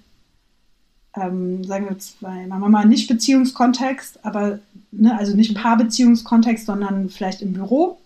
ähm, 1.17 1.65
sagen 1.65 1.87
wir 1.87 1.93
jetzt 1.93 2.21
bei 2.21 2.47
machen 2.47 2.63
wir 2.63 2.69
mal 2.69 2.87
nicht 2.87 3.09
Beziehungskontext, 3.09 4.25
aber 4.25 4.59
ne, 4.91 5.17
also 5.17 5.37
nicht 5.37 5.55
Paarbeziehungskontext, 5.55 6.67
sondern 6.67 7.09
vielleicht 7.11 7.43
im 7.43 7.53
Büro. 7.53 7.99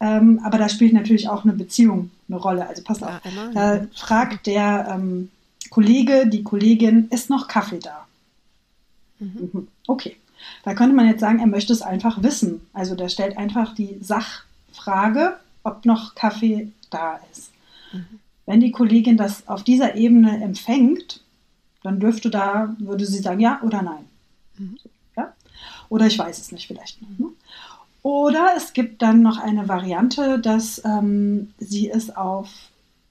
Ähm, 0.00 0.40
aber 0.44 0.58
da 0.58 0.68
spielt 0.68 0.92
natürlich 0.92 1.28
auch 1.28 1.44
eine 1.44 1.52
Beziehung 1.54 2.10
eine 2.28 2.38
Rolle. 2.38 2.66
Also 2.66 2.82
passt 2.82 3.00
ja, 3.00 3.08
auf. 3.08 3.24
Immer, 3.24 3.52
da 3.52 3.76
ja. 3.76 3.86
fragt 3.94 4.46
der 4.46 4.88
ähm, 4.94 5.30
Kollege, 5.70 6.26
die 6.28 6.42
Kollegin, 6.42 7.08
ist 7.10 7.30
noch 7.30 7.48
Kaffee 7.48 7.80
da? 7.80 8.06
Mhm. 9.18 9.50
mhm. 9.52 9.68
Okay. 9.86 10.16
Da 10.64 10.74
könnte 10.74 10.94
man 10.94 11.06
jetzt 11.06 11.20
sagen, 11.20 11.40
er 11.40 11.46
möchte 11.46 11.72
es 11.72 11.82
einfach 11.82 12.22
wissen. 12.22 12.60
Also 12.72 12.94
der 12.94 13.08
stellt 13.08 13.36
einfach 13.36 13.74
die 13.74 13.98
Sachfrage, 14.00 15.36
ob 15.62 15.84
noch 15.84 16.14
Kaffee 16.14 16.72
da 16.90 17.20
ist. 17.32 17.50
Mhm. 17.92 18.20
Wenn 18.46 18.60
die 18.60 18.70
Kollegin 18.70 19.16
das 19.16 19.46
auf 19.48 19.62
dieser 19.62 19.94
Ebene 19.94 20.42
empfängt, 20.42 21.20
dann 21.82 22.00
dürfte 22.00 22.30
da, 22.30 22.74
würde 22.78 23.06
sie 23.06 23.18
sagen, 23.18 23.40
ja 23.40 23.60
oder 23.62 23.82
nein. 23.82 24.04
Mhm. 24.56 24.78
Ja? 25.16 25.32
Oder 25.88 26.06
ich 26.06 26.18
weiß 26.18 26.38
es 26.38 26.52
nicht 26.52 26.66
vielleicht 26.66 27.00
noch. 27.02 27.18
Ne? 27.18 27.32
Oder 28.02 28.52
es 28.56 28.72
gibt 28.72 29.02
dann 29.02 29.22
noch 29.22 29.38
eine 29.38 29.68
Variante, 29.68 30.38
dass 30.38 30.82
ähm, 30.84 31.52
sie 31.58 31.90
es 31.90 32.16
auf, 32.16 32.48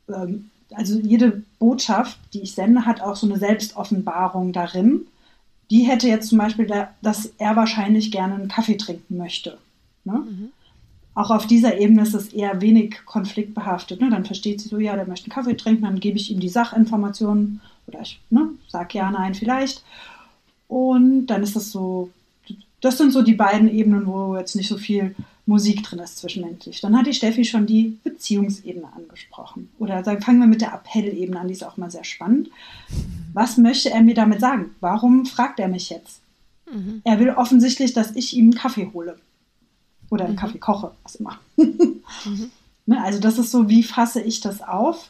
ähm, 0.09 0.49
also 0.73 0.99
jede 0.99 1.43
Botschaft, 1.59 2.17
die 2.33 2.41
ich 2.41 2.53
sende, 2.55 2.85
hat 2.85 3.01
auch 3.01 3.15
so 3.15 3.27
eine 3.27 3.37
Selbstoffenbarung 3.37 4.53
darin 4.53 5.07
die 5.69 5.83
hätte 5.83 6.07
jetzt 6.07 6.29
zum 6.29 6.37
Beispiel, 6.37 6.65
da, 6.65 6.89
dass 7.01 7.33
er 7.37 7.55
wahrscheinlich 7.55 8.11
gerne 8.11 8.35
einen 8.35 8.47
Kaffee 8.47 8.77
trinken 8.77 9.17
möchte. 9.17 9.57
Ne? 10.05 10.13
Mhm. 10.13 10.49
Auch 11.13 11.31
auf 11.31 11.47
dieser 11.47 11.79
Ebene 11.79 12.03
ist 12.03 12.13
es 12.13 12.29
eher 12.29 12.61
wenig 12.61 12.97
konfliktbehaftet. 13.05 13.99
Ne? 13.99 14.09
Dann 14.09 14.25
versteht 14.25 14.61
sie 14.61 14.69
so, 14.69 14.77
ja, 14.77 14.95
der 14.95 15.07
möchte 15.07 15.25
einen 15.25 15.33
Kaffee 15.33 15.57
trinken, 15.57 15.83
dann 15.83 15.99
gebe 15.99 16.17
ich 16.17 16.31
ihm 16.31 16.39
die 16.39 16.49
Sachinformationen 16.49 17.61
oder 17.87 18.01
ich 18.01 18.19
ne, 18.29 18.49
sage 18.67 18.97
ja, 18.97 19.09
nein, 19.09 19.33
vielleicht. 19.33 19.83
Und 20.67 21.27
dann 21.27 21.43
ist 21.43 21.55
das 21.55 21.71
so, 21.71 22.11
das 22.81 22.97
sind 22.97 23.11
so 23.11 23.21
die 23.21 23.33
beiden 23.33 23.69
Ebenen, 23.69 24.05
wo 24.05 24.35
jetzt 24.35 24.55
nicht 24.55 24.67
so 24.67 24.77
viel 24.77 25.15
Musik 25.47 25.81
drin 25.83 25.99
ist 25.99 26.17
zwischenmenschlich. 26.17 26.81
Dann 26.81 26.97
hat 26.97 27.07
die 27.07 27.13
Steffi 27.13 27.45
schon 27.45 27.65
die 27.65 27.97
Beziehungsebene 28.03 28.91
angesprochen. 28.93 29.69
Oder 29.79 30.03
sagen, 30.03 30.21
fangen 30.21 30.41
wir 30.41 30.47
mit 30.47 30.59
der 30.59 30.73
Appellebene 30.73 31.39
an, 31.39 31.47
die 31.47 31.53
ist 31.53 31.63
auch 31.63 31.77
mal 31.77 31.89
sehr 31.89 32.03
spannend. 32.03 32.49
Was 33.33 33.57
möchte 33.57 33.89
er 33.89 34.01
mir 34.01 34.13
damit 34.13 34.41
sagen? 34.41 34.75
Warum 34.81 35.25
fragt 35.25 35.59
er 35.59 35.69
mich 35.69 35.89
jetzt? 35.89 36.19
Mhm. 36.71 37.01
Er 37.05 37.19
will 37.19 37.29
offensichtlich, 37.29 37.93
dass 37.93 38.11
ich 38.15 38.35
ihm 38.35 38.45
einen 38.45 38.55
Kaffee 38.55 38.91
hole. 38.93 39.17
Oder 40.09 40.25
einen 40.25 40.33
mhm. 40.33 40.39
Kaffee 40.39 40.57
koche, 40.57 40.91
was 41.03 41.15
immer. 41.15 41.39
mhm. 41.55 42.51
ne, 42.85 43.03
also 43.03 43.19
das 43.19 43.37
ist 43.37 43.51
so, 43.51 43.69
wie 43.69 43.83
fasse 43.83 44.21
ich 44.21 44.41
das 44.41 44.61
auf? 44.61 45.09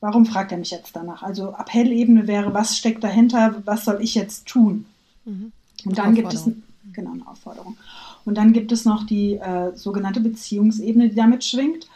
Warum 0.00 0.24
fragt 0.24 0.52
er 0.52 0.58
mich 0.58 0.70
jetzt 0.70 0.96
danach? 0.96 1.22
Also 1.22 1.54
Appellebene 1.54 2.26
wäre, 2.26 2.54
was 2.54 2.78
steckt 2.78 3.04
dahinter? 3.04 3.62
Was 3.66 3.84
soll 3.84 4.02
ich 4.02 4.14
jetzt 4.14 4.46
tun? 4.46 4.86
Mhm. 5.26 5.52
Und 5.84 5.98
dann 5.98 6.14
gibt 6.14 6.32
es 6.32 6.48
genau 6.94 7.12
eine 7.12 7.26
Aufforderung. 7.26 7.76
Und 8.24 8.36
dann 8.36 8.52
gibt 8.52 8.72
es 8.72 8.84
noch 8.84 9.04
die 9.04 9.34
äh, 9.34 9.74
sogenannte 9.74 10.20
Beziehungsebene, 10.20 11.08
die 11.08 11.14
damit 11.14 11.44
schwingt. 11.44 11.88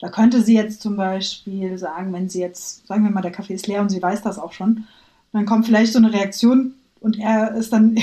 Da 0.00 0.08
könnte 0.10 0.42
sie 0.42 0.54
jetzt 0.54 0.82
zum 0.82 0.96
Beispiel 0.96 1.78
sagen, 1.78 2.12
wenn 2.12 2.28
sie 2.28 2.40
jetzt, 2.40 2.86
sagen 2.86 3.04
wir 3.04 3.10
mal, 3.10 3.22
der 3.22 3.32
Kaffee 3.32 3.54
ist 3.54 3.66
leer 3.66 3.80
und 3.80 3.90
sie 3.90 4.02
weiß 4.02 4.22
das 4.22 4.38
auch 4.38 4.52
schon, 4.52 4.86
dann 5.32 5.46
kommt 5.46 5.66
vielleicht 5.66 5.92
so 5.92 5.98
eine 5.98 6.12
Reaktion 6.12 6.74
und 7.00 7.18
er 7.18 7.54
ist 7.54 7.72
dann 7.72 7.96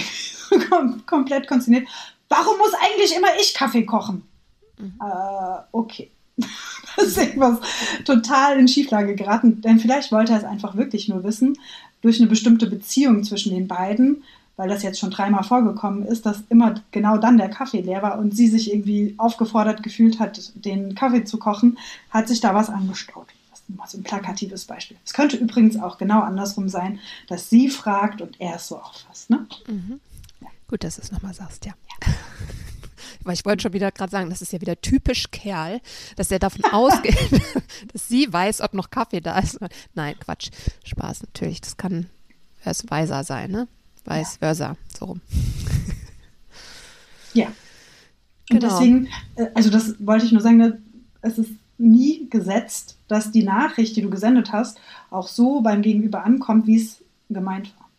komplett 1.05 1.47
konsterniert. 1.47 1.87
Warum 2.29 2.57
muss 2.57 2.73
eigentlich 2.73 3.15
immer 3.15 3.27
ich 3.39 3.53
Kaffee 3.53 3.85
kochen? 3.85 4.23
Mhm. 4.79 4.93
Äh, 5.01 5.61
okay. 5.71 6.09
das 6.95 7.07
ist 7.07 7.17
irgendwas 7.17 7.59
total 8.05 8.57
in 8.57 8.67
Schieflage 8.67 9.15
geraten, 9.15 9.61
denn 9.61 9.79
vielleicht 9.79 10.11
wollte 10.11 10.33
er 10.33 10.39
es 10.39 10.43
einfach 10.43 10.75
wirklich 10.75 11.07
nur 11.07 11.23
wissen, 11.23 11.57
durch 12.01 12.19
eine 12.19 12.29
bestimmte 12.29 12.67
Beziehung 12.67 13.23
zwischen 13.23 13.53
den 13.53 13.67
beiden, 13.67 14.23
weil 14.61 14.69
das 14.69 14.83
jetzt 14.83 14.99
schon 14.99 15.09
dreimal 15.09 15.41
vorgekommen 15.41 16.05
ist, 16.05 16.27
dass 16.27 16.43
immer 16.49 16.75
genau 16.91 17.17
dann 17.17 17.39
der 17.39 17.49
Kaffee 17.49 17.81
leer 17.81 18.03
war 18.03 18.19
und 18.19 18.37
sie 18.37 18.47
sich 18.47 18.71
irgendwie 18.71 19.15
aufgefordert 19.17 19.81
gefühlt 19.81 20.19
hat, 20.19 20.51
den 20.53 20.93
Kaffee 20.93 21.23
zu 21.23 21.39
kochen, 21.39 21.79
hat 22.11 22.27
sich 22.27 22.41
da 22.41 22.53
was 22.53 22.69
angestaut. 22.69 23.25
Das 23.49 23.61
ist 23.61 23.75
mal 23.75 23.87
so 23.87 23.97
ein 23.97 24.03
plakatives 24.03 24.65
Beispiel. 24.65 24.97
Es 25.03 25.13
könnte 25.13 25.35
übrigens 25.35 25.77
auch 25.77 25.97
genau 25.97 26.21
andersrum 26.21 26.69
sein, 26.69 26.99
dass 27.27 27.49
sie 27.49 27.69
fragt 27.69 28.21
und 28.21 28.39
er 28.39 28.57
es 28.57 28.67
so 28.67 28.77
auffasst. 28.77 29.31
Ne? 29.31 29.47
Mhm. 29.65 29.99
Ja. 30.41 30.49
Gut, 30.67 30.83
dass 30.83 30.97
du 30.97 31.01
es 31.01 31.11
nochmal 31.11 31.33
sagst, 31.33 31.65
ja. 31.65 31.73
ja. 31.89 32.13
Weil 33.23 33.33
ich 33.33 33.43
wollte 33.45 33.63
schon 33.63 33.73
wieder 33.73 33.91
gerade 33.91 34.11
sagen, 34.11 34.29
das 34.29 34.43
ist 34.43 34.53
ja 34.53 34.61
wieder 34.61 34.79
typisch 34.79 35.31
Kerl, 35.31 35.81
dass 36.17 36.29
er 36.29 36.37
davon 36.37 36.65
ausgeht, 36.71 37.17
dass 37.93 38.07
sie 38.07 38.31
weiß, 38.31 38.61
ob 38.61 38.75
noch 38.75 38.91
Kaffee 38.91 39.21
da 39.21 39.39
ist. 39.39 39.57
Nein, 39.95 40.13
Quatsch. 40.19 40.51
Spaß 40.83 41.23
natürlich. 41.23 41.61
Das 41.61 41.77
kann 41.77 42.05
erst 42.63 42.91
weiser 42.91 43.23
sein, 43.23 43.49
ne? 43.49 43.67
Vice 44.05 44.33
ja. 44.33 44.37
versa, 44.39 44.77
so 44.97 45.05
rum. 45.05 45.21
Ja. 47.33 47.47
Und 48.49 48.59
genau. 48.59 48.67
deswegen, 48.69 49.07
äh, 49.35 49.47
also 49.53 49.69
das 49.69 49.95
wollte 49.99 50.25
ich 50.25 50.31
nur 50.31 50.41
sagen, 50.41 50.57
ne, 50.57 50.81
es 51.21 51.37
ist 51.37 51.51
nie 51.77 52.27
gesetzt, 52.29 52.97
dass 53.07 53.31
die 53.31 53.43
Nachricht, 53.43 53.95
die 53.95 54.01
du 54.01 54.09
gesendet 54.09 54.51
hast, 54.51 54.79
auch 55.09 55.27
so 55.27 55.61
beim 55.61 55.81
Gegenüber 55.81 56.23
ankommt, 56.23 56.67
wie 56.67 56.77
es 56.77 57.01
gemeint 57.29 57.73
war. 57.77 57.89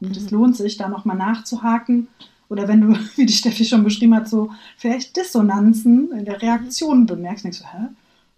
Und 0.00 0.16
mhm. 0.16 0.24
es 0.24 0.30
lohnt 0.30 0.56
sich, 0.56 0.76
da 0.76 0.88
nochmal 0.88 1.16
nachzuhaken. 1.16 2.08
Oder 2.48 2.68
wenn 2.68 2.80
du, 2.80 2.98
wie 3.16 3.26
die 3.26 3.32
Steffi 3.32 3.64
schon 3.64 3.84
beschrieben 3.84 4.14
hat, 4.14 4.28
so 4.28 4.50
vielleicht 4.76 5.16
Dissonanzen 5.16 6.12
in 6.12 6.24
der 6.24 6.42
Reaktion 6.42 7.06
bemerkst, 7.06 7.44
denkst 7.44 7.60
du, 7.60 7.64
hä? 7.64 7.88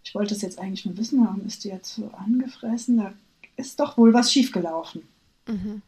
Ich 0.04 0.14
wollte 0.14 0.34
es 0.34 0.42
jetzt 0.42 0.60
eigentlich 0.60 0.86
nur 0.86 0.96
wissen, 0.96 1.24
warum 1.24 1.44
ist 1.44 1.64
die 1.64 1.68
jetzt 1.68 1.94
so 1.96 2.10
angefressen? 2.16 2.98
Da 2.98 3.12
ist 3.56 3.80
doch 3.80 3.98
wohl 3.98 4.14
was 4.14 4.32
schiefgelaufen. 4.32 5.02
Mhm. 5.48 5.82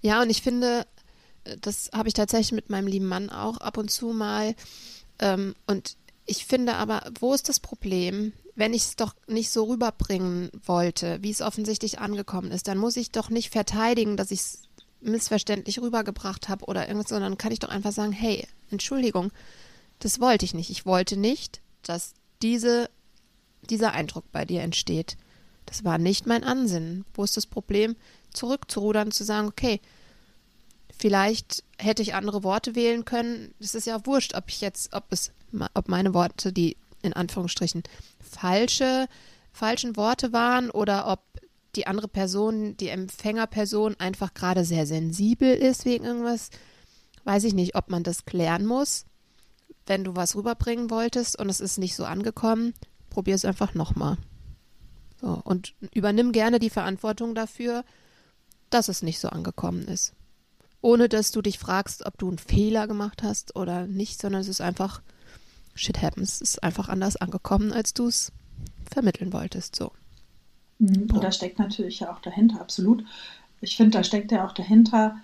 Ja, 0.00 0.22
und 0.22 0.30
ich 0.30 0.42
finde, 0.42 0.86
das 1.60 1.90
habe 1.92 2.08
ich 2.08 2.14
tatsächlich 2.14 2.52
mit 2.52 2.70
meinem 2.70 2.86
lieben 2.86 3.06
Mann 3.06 3.30
auch 3.30 3.58
ab 3.58 3.76
und 3.76 3.90
zu 3.90 4.08
mal. 4.08 4.54
Ähm, 5.18 5.54
und 5.66 5.96
ich 6.26 6.46
finde 6.46 6.74
aber, 6.74 7.10
wo 7.18 7.34
ist 7.34 7.48
das 7.48 7.60
Problem? 7.60 8.32
Wenn 8.54 8.74
ich 8.74 8.82
es 8.82 8.96
doch 8.96 9.14
nicht 9.26 9.50
so 9.50 9.64
rüberbringen 9.64 10.50
wollte, 10.64 11.18
wie 11.22 11.30
es 11.30 11.40
offensichtlich 11.40 11.98
angekommen 11.98 12.50
ist, 12.50 12.68
dann 12.68 12.78
muss 12.78 12.96
ich 12.96 13.10
doch 13.10 13.30
nicht 13.30 13.50
verteidigen, 13.50 14.16
dass 14.16 14.30
ich 14.30 14.40
es 14.40 14.62
missverständlich 15.00 15.80
rübergebracht 15.80 16.48
habe 16.48 16.66
oder 16.66 16.86
irgendwas, 16.86 17.08
sondern 17.08 17.38
kann 17.38 17.52
ich 17.52 17.58
doch 17.58 17.70
einfach 17.70 17.92
sagen, 17.92 18.12
hey, 18.12 18.46
Entschuldigung, 18.70 19.32
das 19.98 20.20
wollte 20.20 20.44
ich 20.44 20.54
nicht. 20.54 20.70
Ich 20.70 20.86
wollte 20.86 21.16
nicht, 21.16 21.60
dass 21.82 22.14
diese, 22.40 22.88
dieser 23.68 23.92
Eindruck 23.92 24.30
bei 24.32 24.44
dir 24.44 24.62
entsteht. 24.62 25.16
Das 25.66 25.84
war 25.84 25.98
nicht 25.98 26.26
mein 26.26 26.44
Ansinnen. 26.44 27.04
Wo 27.14 27.24
ist 27.24 27.36
das 27.36 27.46
Problem? 27.46 27.96
Zurückzurudern, 28.32 29.10
zu 29.10 29.24
sagen, 29.24 29.48
okay, 29.48 29.80
vielleicht 30.96 31.64
hätte 31.78 32.02
ich 32.02 32.14
andere 32.14 32.44
Worte 32.44 32.74
wählen 32.74 33.04
können. 33.04 33.54
Es 33.58 33.74
ist 33.74 33.86
ja 33.86 34.04
wurscht, 34.06 34.34
ob 34.34 34.44
ich 34.48 34.60
jetzt, 34.60 34.92
ob 34.92 35.04
es, 35.10 35.32
ob 35.74 35.88
meine 35.88 36.14
Worte, 36.14 36.52
die 36.52 36.76
in 37.02 37.12
Anführungsstrichen 37.12 37.82
falsche, 38.20 39.08
falschen 39.52 39.96
Worte 39.96 40.32
waren 40.32 40.70
oder 40.70 41.08
ob 41.08 41.20
die 41.74 41.86
andere 41.86 42.08
Person, 42.08 42.76
die 42.76 42.88
Empfängerperson 42.88 43.96
einfach 43.98 44.34
gerade 44.34 44.64
sehr 44.64 44.86
sensibel 44.86 45.54
ist 45.54 45.84
wegen 45.84 46.04
irgendwas. 46.04 46.50
Weiß 47.24 47.44
ich 47.44 47.54
nicht, 47.54 47.74
ob 47.74 47.90
man 47.90 48.02
das 48.02 48.24
klären 48.24 48.66
muss. 48.66 49.04
Wenn 49.86 50.04
du 50.04 50.14
was 50.14 50.36
rüberbringen 50.36 50.90
wolltest 50.90 51.38
und 51.38 51.48
es 51.48 51.60
ist 51.60 51.78
nicht 51.78 51.96
so 51.96 52.04
angekommen, 52.04 52.74
probier 53.10 53.34
es 53.34 53.44
einfach 53.44 53.74
nochmal. 53.74 54.18
So, 55.20 55.40
und 55.44 55.74
übernimm 55.92 56.32
gerne 56.32 56.58
die 56.58 56.70
Verantwortung 56.70 57.34
dafür, 57.34 57.84
dass 58.74 58.88
es 58.88 59.02
nicht 59.02 59.18
so 59.18 59.28
angekommen 59.28 59.86
ist. 59.86 60.14
Ohne 60.80 61.08
dass 61.08 61.30
du 61.30 61.42
dich 61.42 61.58
fragst, 61.58 62.04
ob 62.06 62.18
du 62.18 62.28
einen 62.28 62.38
Fehler 62.38 62.88
gemacht 62.88 63.22
hast 63.22 63.54
oder 63.56 63.86
nicht, 63.86 64.20
sondern 64.20 64.40
es 64.40 64.48
ist 64.48 64.60
einfach, 64.60 65.00
shit 65.74 66.02
happens, 66.02 66.40
es 66.40 66.54
ist 66.54 66.62
einfach 66.62 66.88
anders 66.88 67.16
angekommen, 67.16 67.72
als 67.72 67.94
du 67.94 68.08
es 68.08 68.32
vermitteln 68.90 69.32
wolltest. 69.32 69.76
So. 69.76 69.92
Mhm. 70.78 71.08
Und 71.12 71.22
da 71.22 71.30
steckt 71.30 71.58
natürlich 71.58 72.00
ja 72.00 72.12
auch 72.12 72.20
dahinter, 72.20 72.60
absolut. 72.60 73.04
Ich 73.60 73.76
finde, 73.76 73.98
da 73.98 74.04
steckt 74.04 74.32
ja 74.32 74.44
auch 74.44 74.52
dahinter, 74.52 75.16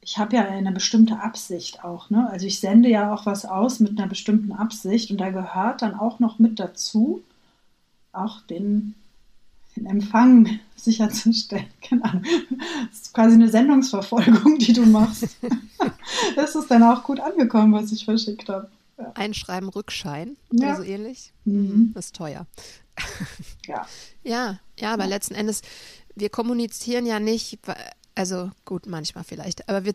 ich 0.00 0.18
habe 0.18 0.36
ja 0.36 0.44
eine 0.44 0.72
bestimmte 0.72 1.20
Absicht 1.20 1.82
auch. 1.82 2.10
Ne? 2.10 2.28
Also 2.28 2.46
ich 2.46 2.60
sende 2.60 2.90
ja 2.90 3.14
auch 3.14 3.24
was 3.24 3.46
aus 3.46 3.80
mit 3.80 3.98
einer 3.98 4.08
bestimmten 4.08 4.52
Absicht 4.52 5.10
und 5.10 5.18
da 5.18 5.30
gehört 5.30 5.80
dann 5.80 5.94
auch 5.94 6.18
noch 6.18 6.38
mit 6.38 6.60
dazu, 6.60 7.22
auch 8.12 8.42
den 8.42 8.94
den 9.76 9.86
Empfang 9.86 10.60
sicherzustellen. 10.76 11.66
Keine 11.82 12.04
Ahnung. 12.04 12.24
Das 12.90 13.00
ist 13.00 13.14
quasi 13.14 13.34
eine 13.34 13.48
Sendungsverfolgung, 13.48 14.58
die 14.58 14.72
du 14.72 14.86
machst. 14.86 15.36
das 16.36 16.54
ist 16.54 16.70
dann 16.70 16.82
auch 16.82 17.02
gut 17.02 17.20
angekommen, 17.20 17.72
was 17.72 17.92
ich 17.92 18.04
verschickt 18.04 18.48
habe. 18.48 18.68
Ja. 18.98 19.12
Einschreiben 19.14 19.68
Rückschein 19.68 20.36
ja. 20.52 20.68
oder 20.68 20.76
so 20.76 20.82
ähnlich. 20.82 21.32
Mhm. 21.44 21.92
Das 21.94 22.06
ist 22.06 22.16
teuer. 22.16 22.46
ja. 23.66 23.86
Ja, 24.22 24.60
ja, 24.78 24.92
aber 24.92 25.04
ja. 25.04 25.10
letzten 25.10 25.34
Endes, 25.34 25.62
wir 26.14 26.30
kommunizieren 26.30 27.06
ja 27.06 27.18
nicht, 27.18 27.58
also 28.14 28.50
gut, 28.64 28.86
manchmal 28.86 29.24
vielleicht, 29.24 29.68
aber 29.68 29.84
wir, 29.84 29.94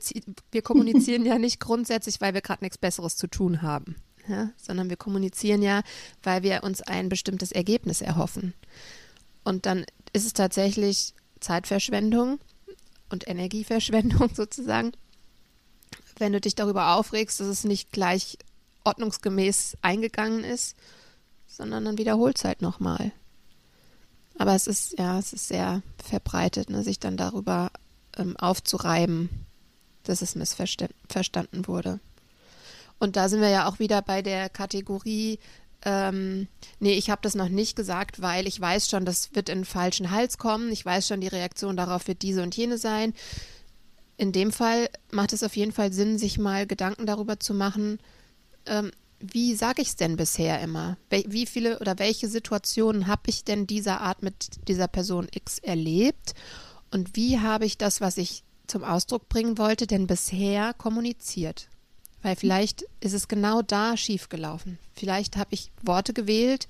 wir 0.51 0.61
kommunizieren 0.61 1.25
ja 1.25 1.39
nicht 1.39 1.61
grundsätzlich, 1.61 2.19
weil 2.19 2.33
wir 2.33 2.41
gerade 2.41 2.63
nichts 2.63 2.77
Besseres 2.77 3.15
zu 3.15 3.27
tun 3.27 3.61
haben. 3.61 3.95
Ja, 4.27 4.51
sondern 4.57 4.91
wir 4.91 4.97
kommunizieren 4.97 5.63
ja, 5.63 5.81
weil 6.21 6.43
wir 6.43 6.63
uns 6.63 6.83
ein 6.83 7.09
bestimmtes 7.09 7.51
Ergebnis 7.51 8.01
erhoffen. 8.01 8.53
Und 9.49 9.65
dann 9.65 9.83
ist 10.13 10.27
es 10.27 10.33
tatsächlich 10.33 11.15
Zeitverschwendung 11.39 12.39
und 13.09 13.27
Energieverschwendung 13.27 14.29
sozusagen, 14.35 14.91
wenn 16.19 16.33
du 16.33 16.39
dich 16.39 16.53
darüber 16.53 16.93
aufregst, 16.93 17.39
dass 17.39 17.47
es 17.47 17.63
nicht 17.63 17.91
gleich 17.91 18.37
ordnungsgemäß 18.83 19.77
eingegangen 19.81 20.43
ist, 20.43 20.75
sondern 21.47 21.83
dann 21.83 21.97
wiederholt 21.97 22.37
es 22.37 22.43
halt 22.43 22.61
nochmal. 22.61 23.11
Aber 24.37 24.53
es 24.53 24.67
ist, 24.67 24.99
ja, 24.99 25.17
es 25.17 25.33
ist 25.33 25.47
sehr 25.47 25.81
verbreitet, 25.97 26.69
ne, 26.69 26.83
sich 26.83 26.99
dann 26.99 27.17
darüber 27.17 27.71
ähm, 28.17 28.37
aufzureiben, 28.37 29.47
dass 30.03 30.21
es 30.21 30.35
missverstanden 30.35 31.65
wurde. 31.65 31.99
Und 32.99 33.15
da 33.15 33.29
sind 33.29 33.41
wir 33.41 33.49
ja 33.49 33.67
auch 33.67 33.79
wieder 33.79 34.03
bei 34.03 34.21
der 34.21 34.47
Kategorie 34.47 35.39
ähm, 35.85 36.47
nee, 36.79 36.93
ich 36.93 37.09
habe 37.09 37.21
das 37.21 37.35
noch 37.35 37.49
nicht 37.49 37.75
gesagt, 37.75 38.21
weil 38.21 38.47
ich 38.47 38.59
weiß 38.59 38.89
schon, 38.89 39.05
das 39.05 39.33
wird 39.35 39.49
in 39.49 39.59
den 39.59 39.65
falschen 39.65 40.11
Hals 40.11 40.37
kommen. 40.37 40.71
Ich 40.71 40.85
weiß 40.85 41.07
schon, 41.07 41.21
die 41.21 41.27
Reaktion 41.27 41.77
darauf 41.77 42.07
wird 42.07 42.21
diese 42.21 42.43
und 42.43 42.55
jene 42.55 42.77
sein. 42.77 43.13
In 44.17 44.31
dem 44.31 44.51
Fall 44.51 44.89
macht 45.11 45.31
es 45.31 45.43
auf 45.43 45.55
jeden 45.55 45.71
Fall 45.71 45.93
Sinn, 45.93 46.17
sich 46.17 46.37
mal 46.37 46.67
Gedanken 46.67 47.05
darüber 47.05 47.39
zu 47.39 47.53
machen, 47.53 47.99
ähm, 48.65 48.91
wie 49.21 49.53
sage 49.55 49.81
ich 49.81 49.89
es 49.89 49.95
denn 49.97 50.15
bisher 50.15 50.61
immer? 50.61 50.97
Wie 51.09 51.45
viele 51.45 51.79
oder 51.79 51.99
welche 51.99 52.29
Situationen 52.29 53.07
habe 53.07 53.23
ich 53.25 53.43
denn 53.43 53.67
dieser 53.67 53.99
Art 53.99 54.23
mit 54.23 54.67
dieser 54.67 54.87
Person 54.87 55.27
X 55.33 55.59
erlebt? 55.59 56.33
Und 56.91 57.15
wie 57.15 57.39
habe 57.39 57.65
ich 57.65 57.77
das, 57.77 57.99
was 57.99 58.17
ich 58.17 58.43
zum 58.67 58.83
Ausdruck 58.83 59.27
bringen 59.27 59.57
wollte, 59.57 59.87
denn 59.87 60.07
bisher 60.07 60.73
kommuniziert? 60.73 61.67
Weil 62.21 62.35
vielleicht 62.35 62.83
ist 62.99 63.13
es 63.13 63.27
genau 63.27 63.61
da 63.61 63.95
schiefgelaufen. 63.95 64.77
Vielleicht 64.93 65.37
habe 65.37 65.53
ich 65.53 65.71
Worte 65.81 66.13
gewählt 66.13 66.67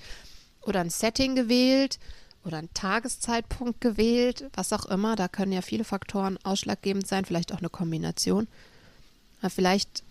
oder 0.62 0.82
ein 0.82 0.90
Setting 0.90 1.36
gewählt 1.36 2.00
oder 2.46 2.58
einen 2.58 2.74
Tageszeitpunkt 2.74 3.82
gewählt, 3.82 4.46
was 4.54 4.74
auch 4.74 4.86
immer. 4.86 5.16
Da 5.16 5.28
können 5.28 5.52
ja 5.52 5.62
viele 5.62 5.84
Faktoren 5.84 6.38
ausschlaggebend 6.44 7.08
sein, 7.08 7.26
vielleicht 7.26 7.54
auch 7.54 7.60
eine 7.60 7.70
Kombination. 7.70 8.48
Aber 9.42 9.50
vielleicht 9.50 10.04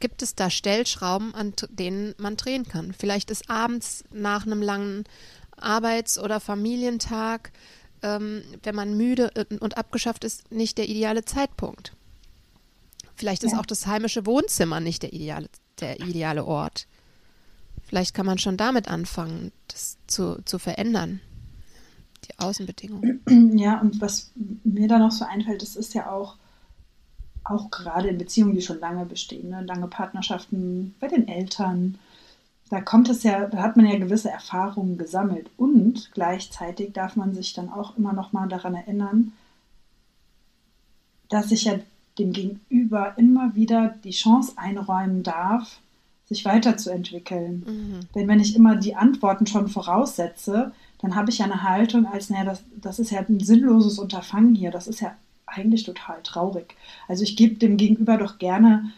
gibt 0.00 0.22
es 0.22 0.34
da 0.34 0.50
Stellschrauben, 0.50 1.34
an 1.34 1.52
denen 1.68 2.14
man 2.18 2.36
drehen 2.36 2.66
kann. 2.66 2.92
Vielleicht 2.98 3.30
ist 3.30 3.48
abends 3.50 4.04
nach 4.12 4.46
einem 4.46 4.62
langen 4.62 5.04
Arbeits- 5.56 6.18
oder 6.18 6.40
Familientag, 6.40 7.52
ähm, 8.02 8.42
wenn 8.62 8.74
man 8.74 8.96
müde 8.96 9.30
und 9.60 9.76
abgeschafft 9.76 10.24
ist, 10.24 10.50
nicht 10.50 10.78
der 10.78 10.88
ideale 10.88 11.24
Zeitpunkt. 11.24 11.92
Vielleicht 13.20 13.44
ist 13.44 13.52
ja. 13.52 13.60
auch 13.60 13.66
das 13.66 13.86
heimische 13.86 14.24
Wohnzimmer 14.24 14.80
nicht 14.80 15.02
der 15.02 15.12
ideale, 15.12 15.50
der 15.78 16.00
ideale 16.00 16.42
Ort. 16.42 16.86
Vielleicht 17.82 18.14
kann 18.14 18.24
man 18.24 18.38
schon 18.38 18.56
damit 18.56 18.88
anfangen, 18.88 19.52
das 19.68 19.98
zu, 20.06 20.40
zu 20.46 20.58
verändern, 20.58 21.20
die 22.24 22.38
Außenbedingungen. 22.38 23.20
Ja, 23.58 23.78
und 23.78 24.00
was 24.00 24.30
mir 24.64 24.88
da 24.88 24.98
noch 24.98 25.10
so 25.10 25.26
einfällt, 25.26 25.60
das 25.60 25.76
ist 25.76 25.92
ja 25.92 26.10
auch, 26.10 26.36
auch 27.44 27.70
gerade 27.70 28.08
in 28.08 28.16
Beziehungen, 28.16 28.54
die 28.54 28.62
schon 28.62 28.80
lange 28.80 29.04
bestehen, 29.04 29.50
ne? 29.50 29.64
lange 29.64 29.86
Partnerschaften 29.86 30.94
bei 30.98 31.08
den 31.08 31.28
Eltern, 31.28 31.98
da 32.70 32.80
kommt 32.80 33.10
es 33.10 33.22
ja, 33.22 33.48
da 33.48 33.58
hat 33.58 33.76
man 33.76 33.84
ja 33.84 33.98
gewisse 33.98 34.30
Erfahrungen 34.30 34.96
gesammelt 34.96 35.50
und 35.58 36.10
gleichzeitig 36.14 36.94
darf 36.94 37.16
man 37.16 37.34
sich 37.34 37.52
dann 37.52 37.68
auch 37.68 37.98
immer 37.98 38.14
noch 38.14 38.32
mal 38.32 38.48
daran 38.48 38.74
erinnern, 38.74 39.32
dass 41.28 41.50
sich 41.50 41.64
ja 41.64 41.80
dem 42.18 42.32
Gegenüber 42.32 43.14
immer 43.16 43.54
wieder 43.54 43.94
die 44.04 44.10
Chance 44.10 44.52
einräumen 44.56 45.22
darf, 45.22 45.80
sich 46.26 46.44
weiterzuentwickeln. 46.44 47.64
Mhm. 47.66 48.00
Denn 48.14 48.28
wenn 48.28 48.40
ich 48.40 48.54
immer 48.54 48.76
die 48.76 48.94
Antworten 48.94 49.46
schon 49.46 49.68
voraussetze, 49.68 50.72
dann 51.00 51.14
habe 51.14 51.30
ich 51.30 51.38
ja 51.38 51.46
eine 51.46 51.62
Haltung 51.62 52.06
als, 52.06 52.30
naja, 52.30 52.44
das, 52.44 52.62
das 52.76 52.98
ist 52.98 53.10
ja 53.10 53.20
ein 53.20 53.40
sinnloses 53.40 53.98
Unterfangen 53.98 54.54
hier, 54.54 54.70
das 54.70 54.86
ist 54.86 55.00
ja 55.00 55.16
eigentlich 55.46 55.84
total 55.84 56.22
traurig. 56.22 56.76
Also 57.08 57.24
ich 57.24 57.36
gebe 57.36 57.56
dem 57.56 57.76
Gegenüber 57.76 58.16
doch 58.16 58.38
gerne 58.38 58.92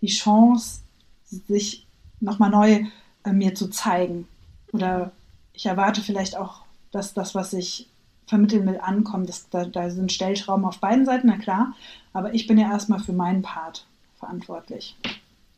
die 0.00 0.08
Chance, 0.08 0.80
sich 1.24 1.86
nochmal 2.20 2.50
neu 2.50 2.86
äh, 3.24 3.32
mir 3.32 3.54
zu 3.54 3.68
zeigen. 3.68 4.26
Oder 4.72 5.12
ich 5.52 5.66
erwarte 5.66 6.00
vielleicht 6.00 6.36
auch, 6.36 6.62
dass 6.90 7.14
das, 7.14 7.34
was 7.34 7.52
ich 7.52 7.88
vermitteln 8.26 8.66
will, 8.66 8.80
ankommt. 8.82 9.28
Das, 9.28 9.48
da, 9.50 9.64
da 9.64 9.90
sind 9.90 10.12
Stellschrauben 10.12 10.64
auf 10.64 10.78
beiden 10.78 11.06
Seiten, 11.06 11.28
na 11.28 11.38
klar. 11.38 11.74
Aber 12.16 12.32
ich 12.32 12.46
bin 12.46 12.56
ja 12.56 12.70
erstmal 12.70 12.98
für 12.98 13.12
meinen 13.12 13.42
Part 13.42 13.84
verantwortlich. 14.18 14.96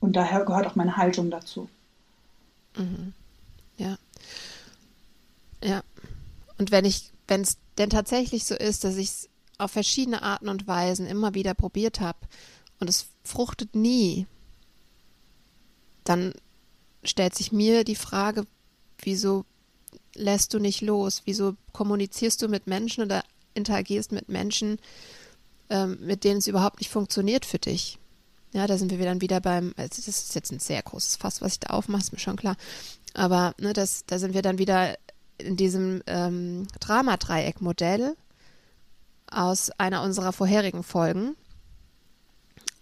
Und 0.01 0.16
daher 0.16 0.44
gehört 0.44 0.66
auch 0.66 0.75
meine 0.75 0.97
Haltung 0.97 1.31
dazu. 1.31 1.68
Mhm. 2.77 3.12
Ja. 3.77 3.97
Ja. 5.62 5.85
Und 6.59 6.73
wenn 6.73 6.85
ich, 6.85 7.12
wenn 7.29 7.42
es 7.42 7.59
denn 7.79 7.90
tatsächlich 7.90 8.44
so 8.44 8.57
ist, 8.57 8.83
dass 8.83 8.97
ich 8.97 9.07
es 9.07 9.29
auf 9.59 9.71
verschiedene 9.71 10.23
Arten 10.23 10.49
und 10.49 10.66
Weisen 10.66 11.07
immer 11.07 11.33
wieder 11.35 11.55
probiert 11.55 12.01
habe 12.01 12.18
und 12.81 12.90
es 12.90 13.07
fruchtet 13.23 13.77
nie, 13.77 14.27
dann 16.03 16.33
stellt 17.05 17.37
sich 17.37 17.53
mir 17.53 17.85
die 17.85 17.94
Frage, 17.94 18.49
wieso 18.99 19.44
lässt 20.16 20.55
du 20.55 20.59
nicht 20.59 20.81
los? 20.81 21.23
Wieso 21.25 21.55
kommunizierst 21.73 22.42
du 22.42 22.49
mit 22.49 22.66
Menschen 22.66 23.05
oder 23.05 23.23
interagierst 23.55 24.11
mit 24.11 24.29
Menschen, 24.29 24.81
ähm, 25.70 25.98
mit 26.00 26.24
denen 26.24 26.38
es 26.38 26.46
überhaupt 26.46 26.81
nicht 26.81 26.90
funktioniert 26.90 27.44
für 27.44 27.59
dich? 27.59 27.98
Ja, 28.52 28.66
da 28.66 28.78
sind 28.78 28.90
wir 28.90 29.04
dann 29.04 29.20
wieder 29.20 29.40
beim, 29.40 29.74
also 29.76 29.90
das 29.96 30.09
ist 30.09 30.35
jetzt 30.35 30.52
ein 30.52 30.59
sehr 30.59 30.83
großes 30.83 31.16
Fass, 31.16 31.42
was 31.42 31.52
ich 31.52 31.61
da 31.61 31.70
aufmache, 31.70 32.02
ist 32.02 32.12
mir 32.12 32.18
schon 32.18 32.37
klar. 32.37 32.57
Aber 33.14 33.54
ne, 33.59 33.72
das, 33.72 34.04
da 34.07 34.18
sind 34.18 34.35
wir 34.35 34.42
dann 34.42 34.59
wieder 34.59 34.96
in 35.37 35.57
diesem 35.57 36.02
ähm, 36.07 36.66
Dramadreieck-Modell 36.81 38.16
aus 39.31 39.70
einer 39.70 40.02
unserer 40.02 40.33
vorherigen 40.33 40.83
Folgen 40.83 41.37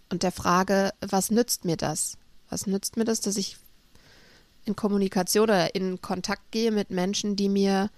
und 0.08 0.22
der 0.22 0.32
Frage, 0.32 0.92
was 1.00 1.30
nützt 1.30 1.64
mir 1.64 1.76
das? 1.76 2.16
Was 2.48 2.66
nützt 2.66 2.96
mir 2.96 3.04
das, 3.04 3.20
dass 3.20 3.36
ich 3.36 3.56
in 4.64 4.76
Kommunikation 4.76 5.44
oder 5.44 5.74
in 5.74 6.00
Kontakt 6.00 6.50
gehe 6.52 6.70
mit 6.70 6.90
Menschen, 6.90 7.36
die 7.36 7.48
mir, 7.48 7.90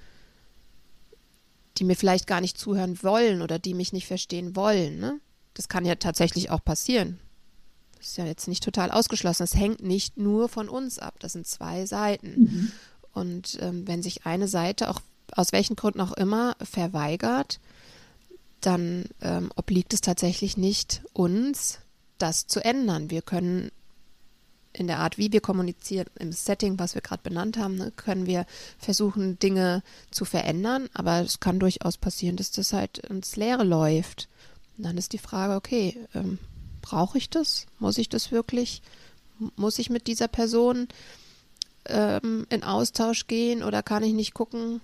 die 1.79 1.85
mir 1.85 1.97
vielleicht 1.97 2.27
gar 2.27 2.41
nicht 2.41 2.59
zuhören 2.59 3.03
wollen 3.03 3.43
oder 3.43 3.59
die 3.59 3.75
mich 3.75 3.93
nicht 3.93 4.07
verstehen 4.07 4.57
wollen. 4.57 4.99
Ne? 4.99 5.21
Das 5.55 5.69
kann 5.69 5.85
ja 5.85 5.95
tatsächlich 5.97 6.51
auch 6.51 6.65
passieren. 6.65 7.19
Das 7.99 8.09
ist 8.09 8.17
ja 8.19 8.27
jetzt 8.27 8.49
nicht 8.49 8.63
total 8.63 8.91
ausgeschlossen. 8.91 9.43
Es 9.43 9.55
hängt 9.55 9.83
nicht 9.83 10.17
nur 10.17 10.49
von 10.49 10.69
uns 10.69 10.99
ab. 10.99 11.15
Das 11.19 11.33
sind 11.33 11.47
zwei 11.47 11.85
Seiten. 11.87 12.41
Mhm. 12.41 12.73
Und 13.13 13.59
ähm, 13.61 13.87
wenn 13.87 14.03
sich 14.03 14.25
eine 14.25 14.47
Seite 14.47 14.89
auch 14.89 15.01
aus 15.33 15.53
welchen 15.53 15.77
Gründen 15.77 16.01
auch 16.01 16.13
immer 16.13 16.57
verweigert, 16.63 17.61
dann 18.61 19.07
ähm, 19.21 19.51
obliegt 19.57 19.93
es 19.95 20.01
tatsächlich 20.01 20.57
nicht 20.57 21.03
uns, 21.13 21.81
das 22.19 22.47
zu 22.47 22.65
ändern. 22.65 23.11
Wir 23.11 23.23
können 23.23 23.71
in 24.79 24.87
der 24.87 25.01
Art, 25.01 25.19
wie 25.19 25.33
wir 25.33 25.41
kommunizieren, 25.41 26.07
im 26.19 26.33
Setting, 26.33 26.79
was 26.79 26.95
wir 26.95 27.03
gerade 27.03 27.23
benannt 27.23 27.59
haben, 27.59 27.77
ne, 27.77 27.93
können 27.97 28.27
wir 28.27 28.47
versuchen, 28.79 29.39
Dinge 29.39 29.83
zu 30.11 30.25
verändern, 30.25 30.89
aber 30.95 31.21
es 31.21 31.41
kann 31.41 31.59
durchaus 31.59 31.97
passieren, 31.97 32.37
dass 32.37 32.51
das 32.51 32.73
halt 32.73 32.99
ins 32.99 33.37
Leere 33.37 33.65
läuft. 33.65 34.29
Und 34.77 34.85
dann 34.85 34.97
ist 34.97 35.13
die 35.13 35.19
Frage, 35.19 35.55
okay, 35.55 35.97
ähm, 36.15 36.39
brauche 36.81 37.19
ich 37.19 37.29
das? 37.29 37.67
Muss 37.79 37.99
ich 37.99 38.09
das 38.09 38.31
wirklich? 38.31 38.83
Muss 39.57 39.79
ich 39.79 39.91
mit 39.91 40.07
dieser 40.07 40.29
Person 40.29 40.89
ähm, 41.87 42.47
in 42.49 42.63
Austausch 42.63 43.27
gehen 43.27 43.63
oder 43.63 43.83
kann 43.83 44.03
ich 44.03 44.13
nicht 44.13 44.35
gucken, 44.35 44.81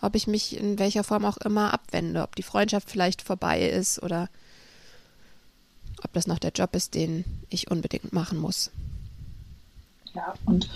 ob 0.00 0.14
ich 0.14 0.26
mich 0.26 0.56
in 0.56 0.78
welcher 0.78 1.04
Form 1.04 1.24
auch 1.24 1.36
immer 1.38 1.72
abwende, 1.72 2.22
ob 2.22 2.36
die 2.36 2.42
Freundschaft 2.42 2.90
vielleicht 2.90 3.22
vorbei 3.22 3.68
ist 3.68 4.02
oder 4.02 4.28
ob 6.04 6.12
das 6.12 6.26
noch 6.26 6.38
der 6.38 6.52
Job 6.52 6.74
ist, 6.74 6.94
den 6.94 7.24
ich 7.48 7.70
unbedingt 7.70 8.12
machen 8.12 8.38
muss. 8.38 8.70
Ja, 10.14 10.34
und 10.44 10.68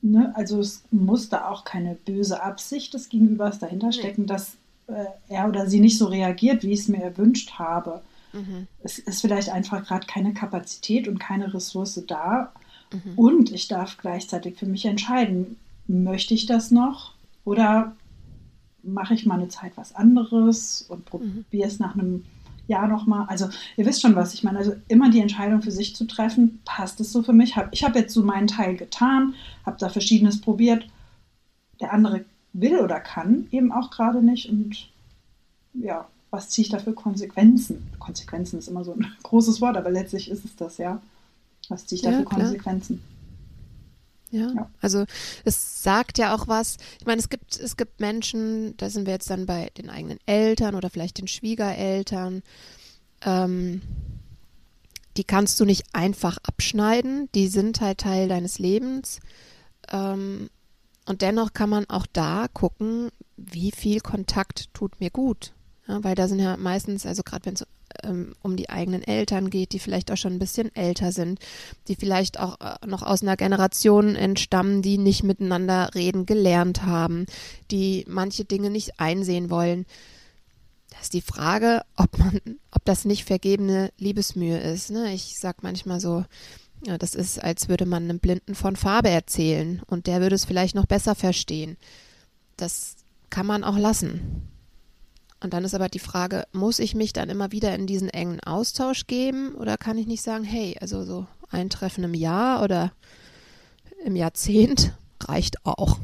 ne, 0.00 0.32
also 0.34 0.60
es 0.60 0.82
muss 0.90 1.28
da 1.28 1.48
auch 1.48 1.64
keine 1.64 1.94
böse 1.94 2.42
Absicht 2.42 2.94
des 2.94 3.08
Gegenübers 3.08 3.58
dahinter 3.58 3.92
stecken, 3.92 4.26
dass 4.26 4.56
äh, 4.88 5.04
er 5.28 5.48
oder 5.48 5.68
sie 5.68 5.80
nicht 5.80 5.98
so 5.98 6.06
reagiert, 6.06 6.62
wie 6.62 6.72
ich 6.72 6.80
es 6.80 6.88
mir 6.88 7.02
erwünscht 7.02 7.52
habe. 7.58 8.02
Mhm. 8.32 8.66
Es 8.82 8.98
ist 8.98 9.20
vielleicht 9.20 9.50
einfach 9.50 9.84
gerade 9.86 10.06
keine 10.06 10.34
Kapazität 10.34 11.08
und 11.08 11.18
keine 11.18 11.52
Ressource 11.54 12.02
da. 12.06 12.52
Mhm. 12.92 13.12
Und 13.16 13.52
ich 13.52 13.68
darf 13.68 13.96
gleichzeitig 13.98 14.58
für 14.58 14.66
mich 14.66 14.84
entscheiden, 14.84 15.56
möchte 15.86 16.34
ich 16.34 16.46
das 16.46 16.70
noch 16.70 17.14
oder 17.44 17.96
mache 18.82 19.14
ich 19.14 19.26
mal 19.26 19.38
eine 19.38 19.48
Zeit 19.48 19.72
was 19.76 19.94
anderes 19.94 20.82
und 20.88 21.04
probiere 21.04 21.38
mhm. 21.50 21.62
es 21.62 21.78
nach 21.78 21.94
einem 21.94 22.24
Jahr 22.68 22.88
nochmal. 22.88 23.26
Also 23.28 23.48
ihr 23.76 23.86
wisst 23.86 24.02
schon, 24.02 24.16
was 24.16 24.34
ich 24.34 24.42
meine. 24.42 24.58
Also 24.58 24.74
immer 24.88 25.10
die 25.10 25.20
Entscheidung 25.20 25.62
für 25.62 25.70
sich 25.70 25.96
zu 25.96 26.06
treffen, 26.06 26.60
passt 26.64 27.00
es 27.00 27.12
so 27.12 27.22
für 27.22 27.32
mich? 27.32 27.56
Ich 27.72 27.84
habe 27.84 27.98
jetzt 27.98 28.14
so 28.14 28.22
meinen 28.22 28.46
Teil 28.46 28.76
getan, 28.76 29.34
habe 29.66 29.78
da 29.78 29.88
verschiedenes 29.88 30.40
probiert. 30.40 30.86
Der 31.80 31.92
andere 31.92 32.24
will 32.52 32.78
oder 32.78 33.00
kann 33.00 33.48
eben 33.50 33.72
auch 33.72 33.90
gerade 33.90 34.22
nicht. 34.22 34.48
Und 34.48 34.88
ja, 35.74 36.06
was 36.30 36.48
ziehe 36.50 36.64
ich 36.64 36.70
da 36.70 36.78
für 36.78 36.92
Konsequenzen? 36.92 37.90
Konsequenzen 37.98 38.58
ist 38.58 38.68
immer 38.68 38.84
so 38.84 38.92
ein 38.92 39.06
großes 39.22 39.60
Wort, 39.60 39.76
aber 39.76 39.90
letztlich 39.90 40.30
ist 40.30 40.44
es 40.44 40.56
das, 40.56 40.78
ja. 40.78 41.00
Was 41.68 41.86
ziehe 41.86 41.96
ich 41.96 42.02
da 42.02 42.10
ja, 42.10 42.18
für 42.18 42.24
Konsequenzen? 42.24 43.02
Ja, 44.32 44.50
ja, 44.54 44.70
also 44.80 45.04
es 45.44 45.82
sagt 45.82 46.16
ja 46.16 46.34
auch 46.34 46.48
was. 46.48 46.78
Ich 46.98 47.06
meine, 47.06 47.20
es 47.20 47.28
gibt, 47.28 47.60
es 47.60 47.76
gibt 47.76 48.00
Menschen, 48.00 48.74
da 48.78 48.88
sind 48.88 49.04
wir 49.06 49.12
jetzt 49.12 49.28
dann 49.28 49.44
bei 49.44 49.70
den 49.76 49.90
eigenen 49.90 50.18
Eltern 50.24 50.74
oder 50.74 50.88
vielleicht 50.88 51.18
den 51.18 51.28
Schwiegereltern, 51.28 52.42
ähm, 53.26 53.82
die 55.18 55.24
kannst 55.24 55.60
du 55.60 55.66
nicht 55.66 55.84
einfach 55.92 56.38
abschneiden, 56.42 57.28
die 57.34 57.48
sind 57.48 57.82
halt 57.82 57.98
Teil 57.98 58.28
deines 58.28 58.58
Lebens. 58.58 59.20
Ähm, 59.90 60.48
und 61.04 61.20
dennoch 61.20 61.52
kann 61.52 61.68
man 61.68 61.84
auch 61.90 62.06
da 62.10 62.46
gucken, 62.52 63.10
wie 63.36 63.70
viel 63.70 64.00
Kontakt 64.00 64.72
tut 64.72 64.98
mir 64.98 65.10
gut. 65.10 65.52
Ja, 65.86 66.02
weil 66.02 66.14
da 66.14 66.26
sind 66.26 66.38
ja 66.38 66.56
meistens, 66.56 67.04
also 67.04 67.22
gerade 67.22 67.44
wenn 67.44 67.54
es 67.54 67.66
ähm, 68.02 68.34
um 68.42 68.56
die 68.56 68.70
eigenen 68.70 69.02
Eltern 69.02 69.50
geht, 69.50 69.72
die 69.72 69.78
vielleicht 69.78 70.10
auch 70.10 70.16
schon 70.16 70.34
ein 70.34 70.38
bisschen 70.38 70.74
älter 70.74 71.12
sind, 71.12 71.38
die 71.88 71.96
vielleicht 71.96 72.38
auch 72.40 72.60
äh, 72.60 72.86
noch 72.86 73.02
aus 73.02 73.22
einer 73.22 73.36
Generation 73.36 74.16
entstammen, 74.16 74.82
die 74.82 74.98
nicht 74.98 75.22
miteinander 75.22 75.90
reden 75.94 76.26
gelernt 76.26 76.82
haben, 76.84 77.26
die 77.70 78.04
manche 78.08 78.44
Dinge 78.44 78.70
nicht 78.70 79.00
einsehen 79.00 79.50
wollen. 79.50 79.86
Das 80.90 81.02
ist 81.02 81.14
die 81.14 81.22
Frage, 81.22 81.82
ob 81.96 82.18
man, 82.18 82.40
ob 82.70 82.84
das 82.84 83.04
nicht 83.04 83.24
vergebene 83.24 83.90
Liebesmühe 83.98 84.58
ist. 84.58 84.90
Ne? 84.90 85.12
Ich 85.14 85.38
sag 85.38 85.62
manchmal 85.62 86.00
so, 86.00 86.24
ja, 86.84 86.98
das 86.98 87.14
ist, 87.14 87.42
als 87.42 87.68
würde 87.68 87.86
man 87.86 88.04
einem 88.04 88.18
Blinden 88.18 88.54
von 88.54 88.76
Farbe 88.76 89.08
erzählen 89.08 89.82
und 89.86 90.06
der 90.06 90.20
würde 90.20 90.34
es 90.34 90.44
vielleicht 90.44 90.74
noch 90.74 90.86
besser 90.86 91.14
verstehen. 91.14 91.76
Das 92.56 92.96
kann 93.30 93.46
man 93.46 93.64
auch 93.64 93.78
lassen. 93.78 94.51
Und 95.42 95.52
dann 95.52 95.64
ist 95.64 95.74
aber 95.74 95.88
die 95.88 95.98
Frage, 95.98 96.44
muss 96.52 96.78
ich 96.78 96.94
mich 96.94 97.12
dann 97.12 97.28
immer 97.28 97.52
wieder 97.52 97.74
in 97.74 97.86
diesen 97.86 98.08
engen 98.08 98.40
Austausch 98.40 99.06
geben 99.06 99.54
oder 99.54 99.76
kann 99.76 99.98
ich 99.98 100.06
nicht 100.06 100.22
sagen, 100.22 100.44
hey, 100.44 100.76
also 100.80 101.04
so 101.04 101.26
ein 101.50 101.68
Treffen 101.68 102.04
im 102.04 102.14
Jahr 102.14 102.62
oder 102.62 102.92
im 104.04 104.16
Jahrzehnt 104.16 104.92
reicht 105.20 105.64
auch. 105.66 105.98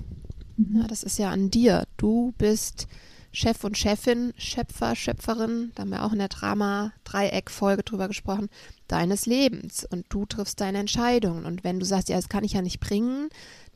Mhm. 0.56 0.80
Ja, 0.80 0.86
das 0.86 1.02
ist 1.02 1.18
ja 1.18 1.30
an 1.30 1.50
dir. 1.50 1.84
Du 1.96 2.34
bist 2.38 2.88
Chef 3.30 3.62
und 3.62 3.76
Chefin, 3.76 4.32
Schöpfer, 4.36 4.96
Schöpferin, 4.96 5.70
da 5.74 5.82
haben 5.82 5.90
wir 5.90 6.04
auch 6.04 6.12
in 6.12 6.18
der 6.18 6.28
Drama-Dreieck-Folge 6.28 7.82
drüber 7.82 8.08
gesprochen, 8.08 8.48
deines 8.88 9.26
Lebens. 9.26 9.84
Und 9.84 10.06
du 10.08 10.26
triffst 10.26 10.60
deine 10.60 10.78
Entscheidungen. 10.78 11.44
Und 11.44 11.62
wenn 11.62 11.78
du 11.78 11.86
sagst, 11.86 12.08
ja, 12.08 12.16
das 12.16 12.28
kann 12.28 12.44
ich 12.44 12.54
ja 12.54 12.62
nicht 12.62 12.80
bringen, 12.80 13.28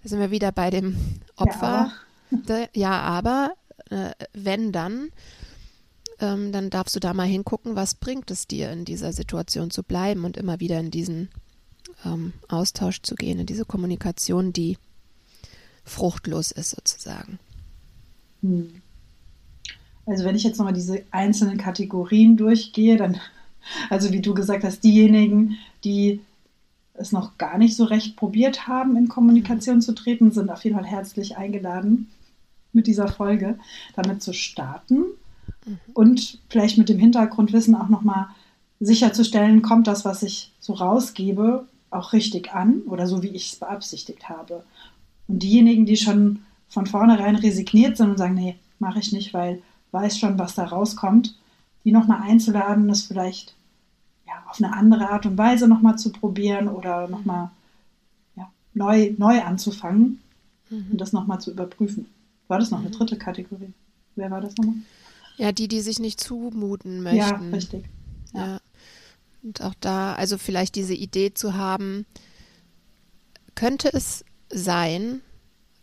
da 0.03 0.09
sind 0.09 0.20
wir 0.20 0.31
wieder 0.31 0.53
bei 0.53 0.70
dem 0.70 0.96
Opfer. 1.37 1.92
Ja, 2.48 2.66
ja 2.72 3.01
aber 3.01 3.53
äh, 3.90 4.11
wenn 4.33 4.72
dann, 4.72 5.11
ähm, 6.23 6.53
dann 6.53 6.71
darfst 6.71 6.97
du 6.97 7.01
da 7.01 7.13
mal 7.13 7.27
hingucken, 7.27 7.77
was 7.77 7.95
bringt 7.95 8.31
es 8.31 8.47
dir 8.47 8.71
in 8.71 8.85
dieser 8.85 9.13
Situation 9.13 9.71
zu 9.71 9.83
bleiben 9.83 10.25
und 10.25 10.37
immer 10.37 10.61
wieder 10.61 10.79
in 10.81 10.91
diesen 10.91 11.29
ähm, 12.05 12.33
Austausch 12.49 13.03
zu 13.03 13.15
gehen, 13.15 13.39
in 13.39 13.47
diese 13.47 13.65
Kommunikation, 13.65 14.53
die 14.53 14.79
fruchtlos 15.85 16.53
ist 16.53 16.71
sozusagen. 16.71 17.39
Hm. 18.43 18.83
Also 20.07 20.25
wenn 20.25 20.37
ich 20.37 20.43
jetzt 20.43 20.59
nochmal 20.59 20.75
diese 20.75 21.05
einzelnen 21.11 21.59
Kategorien 21.59 22.37
durchgehe, 22.37 22.97
dann, 22.97 23.21
also 23.91 24.13
wie 24.13 24.21
du 24.21 24.35
gesagt 24.35 24.65
hast, 24.65 24.83
diejenigen, 24.83 25.59
die 25.85 26.21
es 26.95 27.13
noch 27.13 27.39
gar 27.39 27.59
nicht 27.59 27.77
so 27.77 27.85
recht 27.85 28.17
probiert 28.17 28.67
haben, 28.67 28.97
in 28.97 29.09
Kommunikation 29.09 29.81
zu 29.81 29.95
treten, 29.95 30.31
sind 30.31 30.51
auf 30.51 30.65
jeden 30.65 30.77
Fall 30.77 30.87
herzlich 30.87 31.37
eingeladen, 31.37 32.09
mit 32.73 32.87
dieser 32.87 33.09
Folge 33.09 33.59
damit 33.95 34.23
zu 34.23 34.33
starten 34.33 35.05
Mhm. 35.64 35.79
Und 35.94 36.38
vielleicht 36.48 36.79
mit 36.79 36.88
dem 36.88 36.98
Hintergrundwissen 36.98 37.75
auch 37.75 37.88
nochmal 37.88 38.29
sicherzustellen, 38.81 39.62
kommt 39.62 39.87
das, 39.87 40.05
was 40.05 40.22
ich 40.22 40.53
so 40.61 40.72
rausgebe, 40.72 41.66
auch 41.90 42.12
richtig 42.12 42.53
an 42.53 42.83
oder 42.87 43.07
so, 43.07 43.22
wie 43.22 43.29
ich 43.29 43.53
es 43.53 43.59
beabsichtigt 43.59 44.29
habe. 44.29 44.64
Und 45.29 45.42
diejenigen, 45.42 45.87
die 45.87 45.96
schon 45.96 46.40
von 46.68 46.87
vornherein 46.87 47.37
resigniert 47.37 47.96
sind 47.96 48.11
und 48.11 48.18
sagen, 48.18 48.35
nee, 48.35 48.57
mache 48.79 48.98
ich 48.98 49.12
nicht, 49.12 49.35
weil 49.35 49.62
weiß 49.92 50.18
schon, 50.18 50.38
was 50.38 50.55
da 50.55 50.64
rauskommt, 50.64 51.37
die 51.85 51.92
nochmal 51.92 52.22
einzuladen, 52.22 52.88
das 52.88 53.03
vielleicht 53.03 53.55
ja, 54.27 54.35
auf 54.48 54.59
eine 54.59 54.72
andere 54.75 55.11
Art 55.11 55.27
und 55.27 55.37
Weise 55.37 55.68
nochmal 55.68 55.98
zu 55.98 56.11
probieren 56.11 56.68
oder 56.68 57.09
nochmal 57.09 57.51
ja, 58.37 58.51
neu, 58.75 59.12
neu 59.18 59.42
anzufangen 59.42 60.20
mhm. 60.70 60.87
und 60.92 61.01
das 61.01 61.12
nochmal 61.12 61.40
zu 61.40 61.51
überprüfen. 61.51 62.07
War 62.48 62.59
das 62.59 62.70
noch 62.70 62.81
eine 62.81 62.88
mhm. 62.88 62.94
dritte 62.94 63.18
Kategorie? 63.18 63.72
Wer 64.16 64.31
war 64.31 64.40
das 64.40 64.57
nochmal? 64.57 64.77
Ja, 65.37 65.53
die, 65.53 65.68
die 65.68 65.81
sich 65.81 65.99
nicht 65.99 66.21
zumuten 66.21 67.03
möchten. 67.03 67.18
Ja, 67.18 67.57
richtig. 67.57 67.85
Ja. 68.33 68.47
ja. 68.47 68.61
Und 69.42 69.61
auch 69.62 69.75
da, 69.81 70.14
also 70.14 70.38
vielleicht 70.38 70.75
diese 70.75 70.95
Idee 70.95 71.35
zu 71.35 71.55
haben, 71.55 72.07
könnte 73.55 73.92
es 73.92 74.25
sein, 74.51 75.21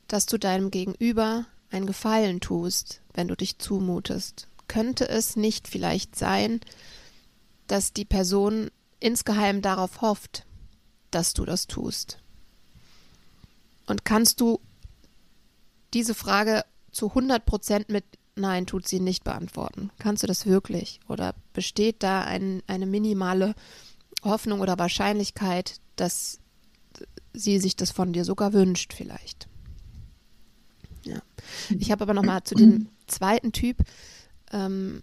dass 0.07 0.25
du 0.25 0.37
deinem 0.37 0.71
Gegenüber 0.71 1.45
einen 1.71 1.85
Gefallen 1.85 2.39
tust, 2.39 3.01
wenn 3.13 3.27
du 3.27 3.35
dich 3.35 3.59
zumutest? 3.59 4.49
könnte 4.69 5.09
es 5.09 5.35
nicht 5.35 5.67
vielleicht 5.67 6.15
sein, 6.15 6.61
dass 7.67 7.91
die 7.91 8.05
Person 8.05 8.71
insgeheim 9.01 9.61
darauf 9.61 9.99
hofft, 9.99 10.45
dass 11.11 11.33
du 11.33 11.43
das 11.43 11.67
tust? 11.67 12.19
Und 13.85 14.05
kannst 14.05 14.39
du 14.39 14.61
diese 15.93 16.13
Frage 16.13 16.63
zu 16.91 17.09
100 17.09 17.45
Prozent 17.45 17.89
mit 17.89 18.05
Nein 18.39 18.65
tut 18.65 18.87
sie 18.87 18.99
nicht 18.99 19.23
beantworten? 19.23 19.91
Kannst 19.99 20.23
du 20.23 20.27
das 20.27 20.45
wirklich? 20.45 20.99
Oder 21.07 21.35
besteht 21.53 22.03
da 22.03 22.21
ein, 22.21 22.63
eine 22.67 22.85
minimale 22.85 23.53
Hoffnung 24.23 24.61
oder 24.61 24.79
Wahrscheinlichkeit, 24.79 25.79
dass 25.95 26.39
sie 27.33 27.59
sich 27.59 27.75
das 27.75 27.91
von 27.91 28.13
dir 28.13 28.25
sogar 28.25 28.53
wünscht 28.53 28.93
vielleicht? 28.93 29.47
Ja. 31.03 31.21
Ich 31.77 31.91
habe 31.91 32.03
aber 32.03 32.13
noch 32.13 32.23
mal 32.23 32.43
zu 32.43 32.55
dem 32.55 32.89
zweiten 33.07 33.51
Typ 33.51 33.83
ähm, 34.51 35.01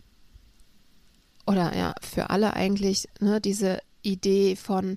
oder 1.46 1.76
ja 1.76 1.94
für 2.00 2.30
alle 2.30 2.54
eigentlich 2.54 3.08
ne, 3.20 3.40
diese 3.40 3.80
Idee 4.02 4.56
von 4.56 4.96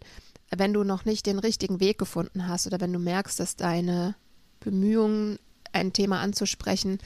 wenn 0.52 0.74
du 0.74 0.84
noch 0.84 1.06
nicht 1.06 1.26
den 1.26 1.40
richtigen 1.40 1.80
Weg 1.80 1.98
gefunden 2.00 2.48
hast 2.48 2.66
oder 2.66 2.80
wenn 2.82 2.92
du 2.92 3.00
merkst, 3.00 3.40
dass 3.40 3.56
deine 3.56 4.16
Bemühungen, 4.60 5.38
ein 5.72 5.94
Thema 5.94 6.20
anzusprechen, 6.20 6.98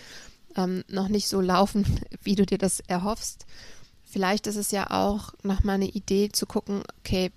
ähm, 0.55 0.83
noch 0.87 1.07
nicht 1.07 1.27
so 1.27 1.41
laufen, 1.41 1.85
wie 2.23 2.35
du 2.35 2.45
dir 2.45 2.57
das 2.57 2.79
erhoffst. 2.81 3.45
Vielleicht 4.03 4.47
ist 4.47 4.57
es 4.57 4.71
ja 4.71 4.91
auch 4.91 5.33
nochmal 5.43 5.75
eine 5.75 5.89
Idee 5.89 6.29
zu 6.29 6.45
gucken, 6.45 6.83
okay, 6.99 7.31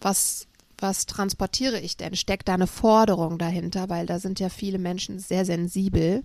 was, 0.00 0.46
was 0.78 1.06
transportiere 1.06 1.78
ich 1.78 1.96
denn? 1.96 2.16
Steckt 2.16 2.48
da 2.48 2.54
eine 2.54 2.66
Forderung 2.66 3.38
dahinter? 3.38 3.88
Weil 3.88 4.06
da 4.06 4.18
sind 4.18 4.40
ja 4.40 4.48
viele 4.48 4.78
Menschen 4.78 5.18
sehr 5.18 5.44
sensibel. 5.44 6.24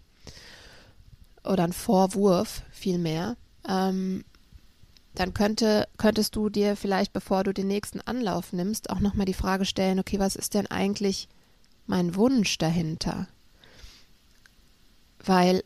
Oder 1.43 1.65
ein 1.65 1.73
Vorwurf 1.73 2.63
vielmehr. 2.71 3.37
Ähm, 3.67 4.23
dann 5.13 5.33
könnte, 5.33 5.87
könntest 5.97 6.35
du 6.35 6.49
dir 6.49 6.75
vielleicht, 6.75 7.13
bevor 7.13 7.43
du 7.43 7.53
den 7.53 7.67
nächsten 7.67 8.01
Anlauf 8.01 8.51
nimmst, 8.51 8.89
auch 8.89 8.99
nochmal 8.99 9.25
die 9.25 9.33
Frage 9.33 9.65
stellen, 9.65 9.99
okay, 9.99 10.19
was 10.19 10.35
ist 10.35 10.53
denn 10.53 10.67
eigentlich 10.67 11.29
mein 11.85 12.15
Wunsch 12.15 12.57
dahinter? 12.57 13.27
Weil 15.25 15.63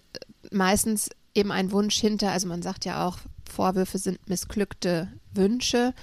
meistens 0.51 1.09
eben 1.33 1.51
ein 1.51 1.71
Wunsch 1.71 1.99
hinter, 1.99 2.31
also 2.31 2.47
man 2.47 2.61
sagt 2.61 2.85
ja 2.85 3.07
auch, 3.07 3.17
Vorwürfe 3.49 3.97
sind 3.97 4.27
missglückte 4.29 5.11
Wünsche, 5.33 5.93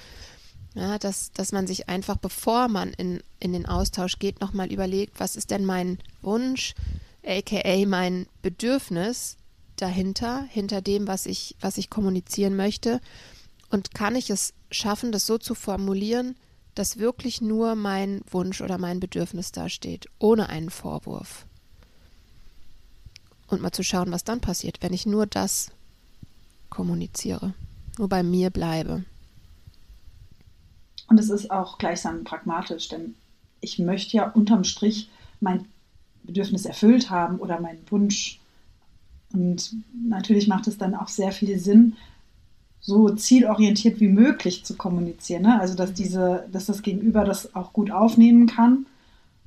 ja, 0.75 0.99
dass, 0.99 1.33
dass 1.33 1.53
man 1.53 1.67
sich 1.67 1.89
einfach, 1.89 2.17
bevor 2.17 2.69
man 2.69 2.93
in, 2.93 3.23
in 3.41 3.53
den 3.53 3.67
Austausch 3.67 4.19
geht, 4.19 4.41
nochmal 4.41 4.73
überlegt, 4.73 5.19
was 5.21 5.37
ist 5.37 5.51
denn 5.51 5.65
mein 5.65 5.99
Wunsch, 6.21 6.75
aka 7.25 7.87
mein 7.87 8.27
Bedürfnis 8.43 9.37
dahinter, 9.77 10.45
hinter 10.49 10.83
dem, 10.83 11.07
was 11.07 11.27
ich, 11.27 11.57
was 11.61 11.79
ich 11.79 11.91
kommunizieren 11.91 12.57
möchte 12.57 13.01
und 13.71 13.95
kann 13.95 14.17
ich 14.17 14.31
es 14.31 14.53
schaffen, 14.71 15.13
das 15.13 15.27
so 15.27 15.39
zu 15.39 15.55
formulieren, 15.55 16.37
dass 16.75 16.99
wirklich 16.99 17.41
nur 17.41 17.75
mein 17.75 18.21
Wunsch 18.31 18.61
oder 18.61 18.79
mein 18.79 19.01
Bedürfnis 19.01 19.53
dasteht, 19.53 20.07
ohne 20.19 20.49
einen 20.49 20.71
Vorwurf. 20.71 21.47
Und 23.49 23.63
mal 23.63 23.73
zu 23.73 23.85
schauen, 23.85 24.11
was 24.13 24.25
dann 24.25 24.41
passiert, 24.41 24.79
wenn 24.81 24.93
ich 24.93 25.07
nur 25.07 25.27
das 25.27 25.71
kommuniziere, 26.69 27.55
nur 27.99 28.09
bei 28.09 28.23
mir 28.23 28.51
bleibe. 28.51 29.05
Und 31.09 31.21
es 31.21 31.31
ist 31.31 31.51
auch 31.51 31.79
gleichsam 31.79 32.25
pragmatisch, 32.25 32.89
denn 32.89 33.15
ich 33.61 33.79
möchte 33.79 34.17
ja 34.17 34.29
unterm 34.31 34.65
Strich 34.65 35.09
mein 35.41 35.67
Bedürfnis 36.25 36.67
erfüllt 36.67 37.11
haben 37.11 37.39
oder 37.39 37.61
meinen 37.61 37.83
Wunsch. 37.91 38.41
Und 39.33 39.75
natürlich 40.09 40.49
macht 40.49 40.67
es 40.67 40.79
dann 40.79 40.95
auch 40.95 41.09
sehr 41.09 41.33
viel 41.33 41.59
Sinn, 41.59 41.97
so 42.81 43.09
zielorientiert 43.11 44.01
wie 44.01 44.09
möglich 44.09 44.65
zu 44.65 44.77
kommunizieren. 44.77 45.43
Ne? 45.43 45.61
Also 45.61 45.75
dass 45.75 45.93
diese, 45.93 46.47
dass 46.53 46.67
das 46.67 46.83
Gegenüber 46.83 47.25
das 47.25 47.55
auch 47.55 47.73
gut 47.73 47.91
aufnehmen 47.91 48.47
kann. 48.47 48.87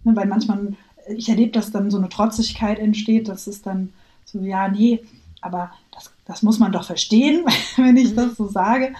Ne? 0.04 0.16
Weil 0.16 0.28
manchmal, 0.28 0.74
ich 1.10 1.30
erlebe, 1.30 1.52
dass 1.52 1.72
dann 1.72 1.91
so 1.91 1.98
eine 1.98 2.10
Trotzigkeit 2.10 2.80
entsteht, 2.80 3.28
dass 3.28 3.48
es 3.48 3.62
dann 3.62 3.93
so, 4.26 4.39
ja, 4.39 4.67
nee, 4.67 5.02
aber 5.41 5.72
das, 5.91 6.12
das 6.26 6.43
muss 6.43 6.60
man 6.60 6.72
doch 6.72 6.84
verstehen, 6.84 7.45
wenn 7.78 7.98
ich 7.98 8.12
mhm. 8.12 8.15
das 8.15 8.36
so 8.36 8.48
sage. 8.48 8.93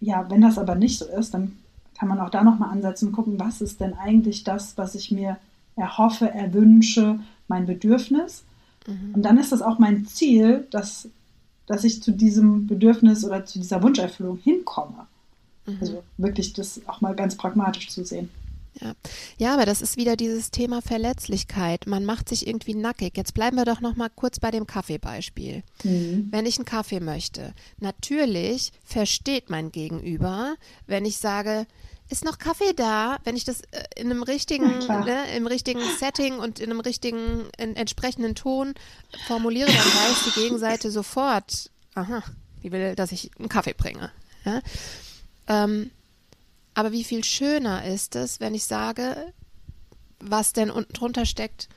Ja, 0.00 0.28
wenn 0.30 0.42
das 0.42 0.58
aber 0.58 0.74
nicht 0.74 0.98
so 0.98 1.06
ist, 1.06 1.34
dann 1.34 1.58
kann 1.98 2.08
man 2.08 2.20
auch 2.20 2.30
da 2.30 2.44
nochmal 2.44 2.70
ansetzen 2.70 3.08
und 3.08 3.12
gucken, 3.12 3.40
was 3.40 3.60
ist 3.60 3.80
denn 3.80 3.94
eigentlich 3.94 4.44
das, 4.44 4.76
was 4.76 4.94
ich 4.94 5.10
mir 5.10 5.38
erhoffe, 5.76 6.28
erwünsche, 6.28 7.18
mein 7.48 7.66
Bedürfnis. 7.66 8.44
Mhm. 8.86 9.14
Und 9.14 9.22
dann 9.22 9.38
ist 9.38 9.52
das 9.52 9.62
auch 9.62 9.78
mein 9.78 10.06
Ziel, 10.06 10.66
dass 10.70 11.08
dass 11.66 11.84
ich 11.84 12.02
zu 12.02 12.12
diesem 12.12 12.66
Bedürfnis 12.66 13.24
oder 13.24 13.44
zu 13.44 13.58
dieser 13.58 13.82
Wunscherfüllung 13.82 14.38
hinkomme. 14.38 15.06
Mhm. 15.66 15.78
Also 15.80 16.02
wirklich 16.16 16.52
das 16.52 16.80
auch 16.86 17.00
mal 17.00 17.14
ganz 17.14 17.36
pragmatisch 17.36 17.90
zu 17.90 18.04
sehen. 18.04 18.30
Ja. 18.80 18.94
ja, 19.38 19.54
aber 19.54 19.64
das 19.64 19.80
ist 19.80 19.96
wieder 19.96 20.16
dieses 20.16 20.50
Thema 20.50 20.82
Verletzlichkeit. 20.82 21.86
Man 21.86 22.04
macht 22.04 22.28
sich 22.28 22.46
irgendwie 22.46 22.74
nackig. 22.74 23.16
Jetzt 23.16 23.32
bleiben 23.32 23.56
wir 23.56 23.64
doch 23.64 23.80
noch 23.80 23.96
mal 23.96 24.10
kurz 24.10 24.38
bei 24.38 24.50
dem 24.50 24.66
Kaffeebeispiel. 24.66 25.62
Mhm. 25.82 26.28
Wenn 26.30 26.46
ich 26.46 26.58
einen 26.58 26.66
Kaffee 26.66 27.00
möchte, 27.00 27.54
natürlich 27.78 28.72
versteht 28.84 29.48
mein 29.48 29.72
Gegenüber, 29.72 30.56
wenn 30.86 31.06
ich 31.06 31.16
sage, 31.16 31.66
ist 32.08 32.24
noch 32.24 32.38
Kaffee 32.38 32.72
da? 32.74 33.18
Wenn 33.24 33.36
ich 33.36 33.44
das 33.44 33.62
äh, 33.72 33.82
in 33.96 34.10
einem 34.10 34.22
richtigen, 34.22 34.78
ne, 34.78 35.36
im 35.36 35.46
richtigen 35.46 35.80
Setting 35.98 36.38
und 36.38 36.60
in 36.60 36.70
einem 36.70 36.80
richtigen, 36.80 37.46
in 37.58 37.74
entsprechenden 37.76 38.34
Ton 38.34 38.74
formuliere, 39.26 39.68
dann 39.68 39.76
weiß 39.76 40.24
die 40.26 40.40
Gegenseite 40.40 40.90
sofort, 40.90 41.70
aha, 41.94 42.22
die 42.62 42.70
will, 42.70 42.94
dass 42.94 43.12
ich 43.12 43.30
einen 43.38 43.48
Kaffee 43.48 43.74
bringe. 43.74 44.10
Ja? 44.44 44.60
Ähm, 45.48 45.90
aber 46.76 46.92
wie 46.92 47.02
viel 47.02 47.24
schöner 47.24 47.84
ist 47.84 48.14
es, 48.14 48.38
wenn 48.38 48.54
ich 48.54 48.64
sage, 48.64 49.32
was 50.20 50.52
denn 50.52 50.70
unten 50.70 50.92
drunter 50.92 51.26
steckt, 51.26 51.68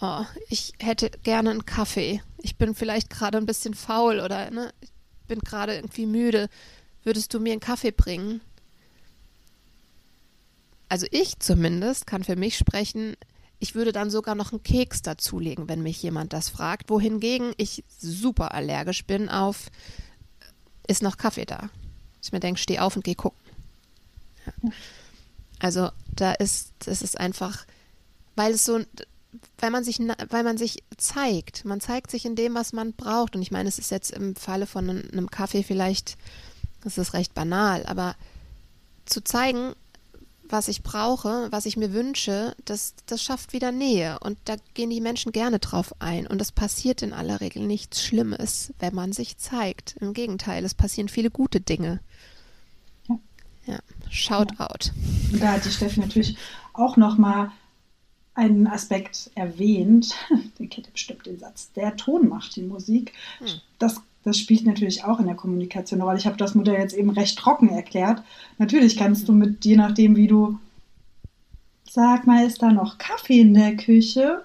oh, 0.00 0.24
ich 0.48 0.72
hätte 0.78 1.10
gerne 1.22 1.50
einen 1.50 1.66
Kaffee. 1.66 2.22
Ich 2.38 2.56
bin 2.56 2.74
vielleicht 2.74 3.10
gerade 3.10 3.36
ein 3.36 3.46
bisschen 3.46 3.74
faul 3.74 4.20
oder 4.20 4.50
ne, 4.50 4.72
ich 4.80 4.90
bin 5.28 5.40
gerade 5.40 5.74
irgendwie 5.74 6.06
müde. 6.06 6.48
Würdest 7.02 7.34
du 7.34 7.40
mir 7.40 7.52
einen 7.52 7.60
Kaffee 7.60 7.92
bringen? 7.92 8.40
also 10.88 11.06
ich 11.10 11.38
zumindest 11.38 12.06
kann 12.06 12.24
für 12.24 12.36
mich 12.36 12.56
sprechen, 12.56 13.16
ich 13.58 13.74
würde 13.74 13.92
dann 13.92 14.10
sogar 14.10 14.34
noch 14.34 14.52
einen 14.52 14.62
Keks 14.62 15.02
dazulegen, 15.02 15.68
wenn 15.68 15.82
mich 15.82 16.02
jemand 16.02 16.32
das 16.32 16.48
fragt, 16.48 16.90
wohingegen 16.90 17.52
ich 17.56 17.84
super 17.98 18.52
allergisch 18.52 19.04
bin 19.04 19.28
auf, 19.28 19.70
ist 20.86 21.02
noch 21.02 21.16
Kaffee 21.16 21.46
da? 21.46 21.70
Ich 22.22 22.32
mir 22.32 22.40
denke, 22.40 22.60
steh 22.60 22.78
auf 22.78 22.96
und 22.96 23.04
geh 23.04 23.14
gucken. 23.14 23.38
Also 25.58 25.88
da 26.14 26.32
ist, 26.32 26.72
das 26.80 27.00
ist 27.00 27.18
einfach, 27.18 27.64
weil 28.34 28.52
es 28.52 28.66
so, 28.66 28.80
weil 29.58 29.70
man 29.70 29.84
sich, 29.84 29.98
weil 29.98 30.44
man 30.44 30.58
sich 30.58 30.82
zeigt, 30.98 31.64
man 31.64 31.80
zeigt 31.80 32.10
sich 32.10 32.26
in 32.26 32.36
dem, 32.36 32.54
was 32.54 32.72
man 32.72 32.92
braucht. 32.92 33.34
Und 33.34 33.42
ich 33.42 33.50
meine, 33.50 33.68
es 33.68 33.78
ist 33.78 33.90
jetzt 33.90 34.10
im 34.10 34.36
Falle 34.36 34.66
von 34.66 34.90
einem 34.90 35.30
Kaffee 35.30 35.62
vielleicht, 35.62 36.18
das 36.82 36.98
ist 36.98 37.14
recht 37.14 37.34
banal, 37.34 37.86
aber 37.86 38.16
zu 39.06 39.22
zeigen, 39.22 39.72
was 40.48 40.68
ich 40.68 40.82
brauche, 40.82 41.48
was 41.50 41.66
ich 41.66 41.76
mir 41.76 41.92
wünsche, 41.92 42.54
das, 42.64 42.94
das 43.06 43.22
schafft 43.22 43.52
wieder 43.52 43.72
Nähe. 43.72 44.18
Und 44.20 44.38
da 44.44 44.56
gehen 44.74 44.90
die 44.90 45.00
Menschen 45.00 45.32
gerne 45.32 45.58
drauf 45.58 45.94
ein. 45.98 46.26
Und 46.26 46.40
es 46.40 46.52
passiert 46.52 47.02
in 47.02 47.12
aller 47.12 47.40
Regel 47.40 47.66
nichts 47.66 48.02
Schlimmes, 48.02 48.72
wenn 48.78 48.94
man 48.94 49.12
sich 49.12 49.38
zeigt. 49.38 49.96
Im 50.00 50.12
Gegenteil, 50.12 50.64
es 50.64 50.74
passieren 50.74 51.08
viele 51.08 51.30
gute 51.30 51.60
Dinge. 51.60 52.00
Ja, 53.66 53.80
ja. 54.16 54.38
shout 54.38 54.46
ja. 54.58 55.38
da 55.38 55.52
hat 55.52 55.64
die 55.64 55.70
Steffi 55.70 56.00
natürlich 56.00 56.36
auch 56.72 56.96
nochmal 56.96 57.50
einen 58.34 58.66
Aspekt 58.66 59.30
erwähnt. 59.34 60.14
Den 60.58 60.68
kennt 60.68 60.86
ihr 60.86 60.92
bestimmt 60.92 61.26
den 61.26 61.38
Satz. 61.38 61.72
Der 61.72 61.96
Ton 61.96 62.28
macht 62.28 62.56
die 62.56 62.62
Musik. 62.62 63.12
Hm. 63.38 63.46
Das 63.78 64.00
das 64.26 64.38
spielt 64.38 64.66
natürlich 64.66 65.04
auch 65.04 65.20
in 65.20 65.26
der 65.26 65.36
Kommunikation 65.36 66.00
eine 66.00 66.08
Rolle. 66.08 66.18
Ich 66.18 66.26
habe 66.26 66.36
das 66.36 66.56
Modell 66.56 66.80
jetzt 66.80 66.96
eben 66.96 67.10
recht 67.10 67.38
trocken 67.38 67.68
erklärt. 67.68 68.24
Natürlich 68.58 68.96
kannst 68.96 69.28
du 69.28 69.32
mit, 69.32 69.64
je 69.64 69.76
nachdem, 69.76 70.16
wie 70.16 70.26
du, 70.26 70.58
sag 71.88 72.26
mal, 72.26 72.44
ist 72.44 72.60
da 72.60 72.72
noch 72.72 72.98
Kaffee 72.98 73.38
in 73.38 73.54
der 73.54 73.76
Küche? 73.76 74.42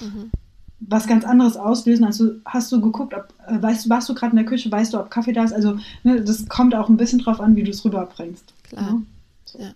Mhm. 0.00 0.32
Was 0.80 1.06
ganz 1.06 1.24
anderes 1.24 1.56
auslösen. 1.56 2.04
Also 2.04 2.32
hast 2.44 2.72
du 2.72 2.80
geguckt, 2.80 3.14
ob, 3.14 3.32
äh, 3.46 3.62
weißt 3.62 3.86
du, 3.86 3.90
warst 3.90 4.08
du 4.08 4.14
gerade 4.14 4.32
in 4.32 4.38
der 4.38 4.44
Küche, 4.44 4.72
weißt 4.72 4.92
du, 4.92 4.98
ob 4.98 5.08
Kaffee 5.08 5.32
da 5.32 5.44
ist? 5.44 5.52
Also 5.52 5.78
ne, 6.02 6.20
das 6.20 6.48
kommt 6.48 6.74
auch 6.74 6.88
ein 6.88 6.96
bisschen 6.96 7.20
drauf 7.20 7.40
an, 7.40 7.54
wie 7.54 7.62
du 7.62 7.70
es 7.70 7.84
rüberbringst. 7.84 8.52
Klar. 8.72 8.84
Ja, 8.84 9.02
so. 9.44 9.58
ja. 9.58 9.74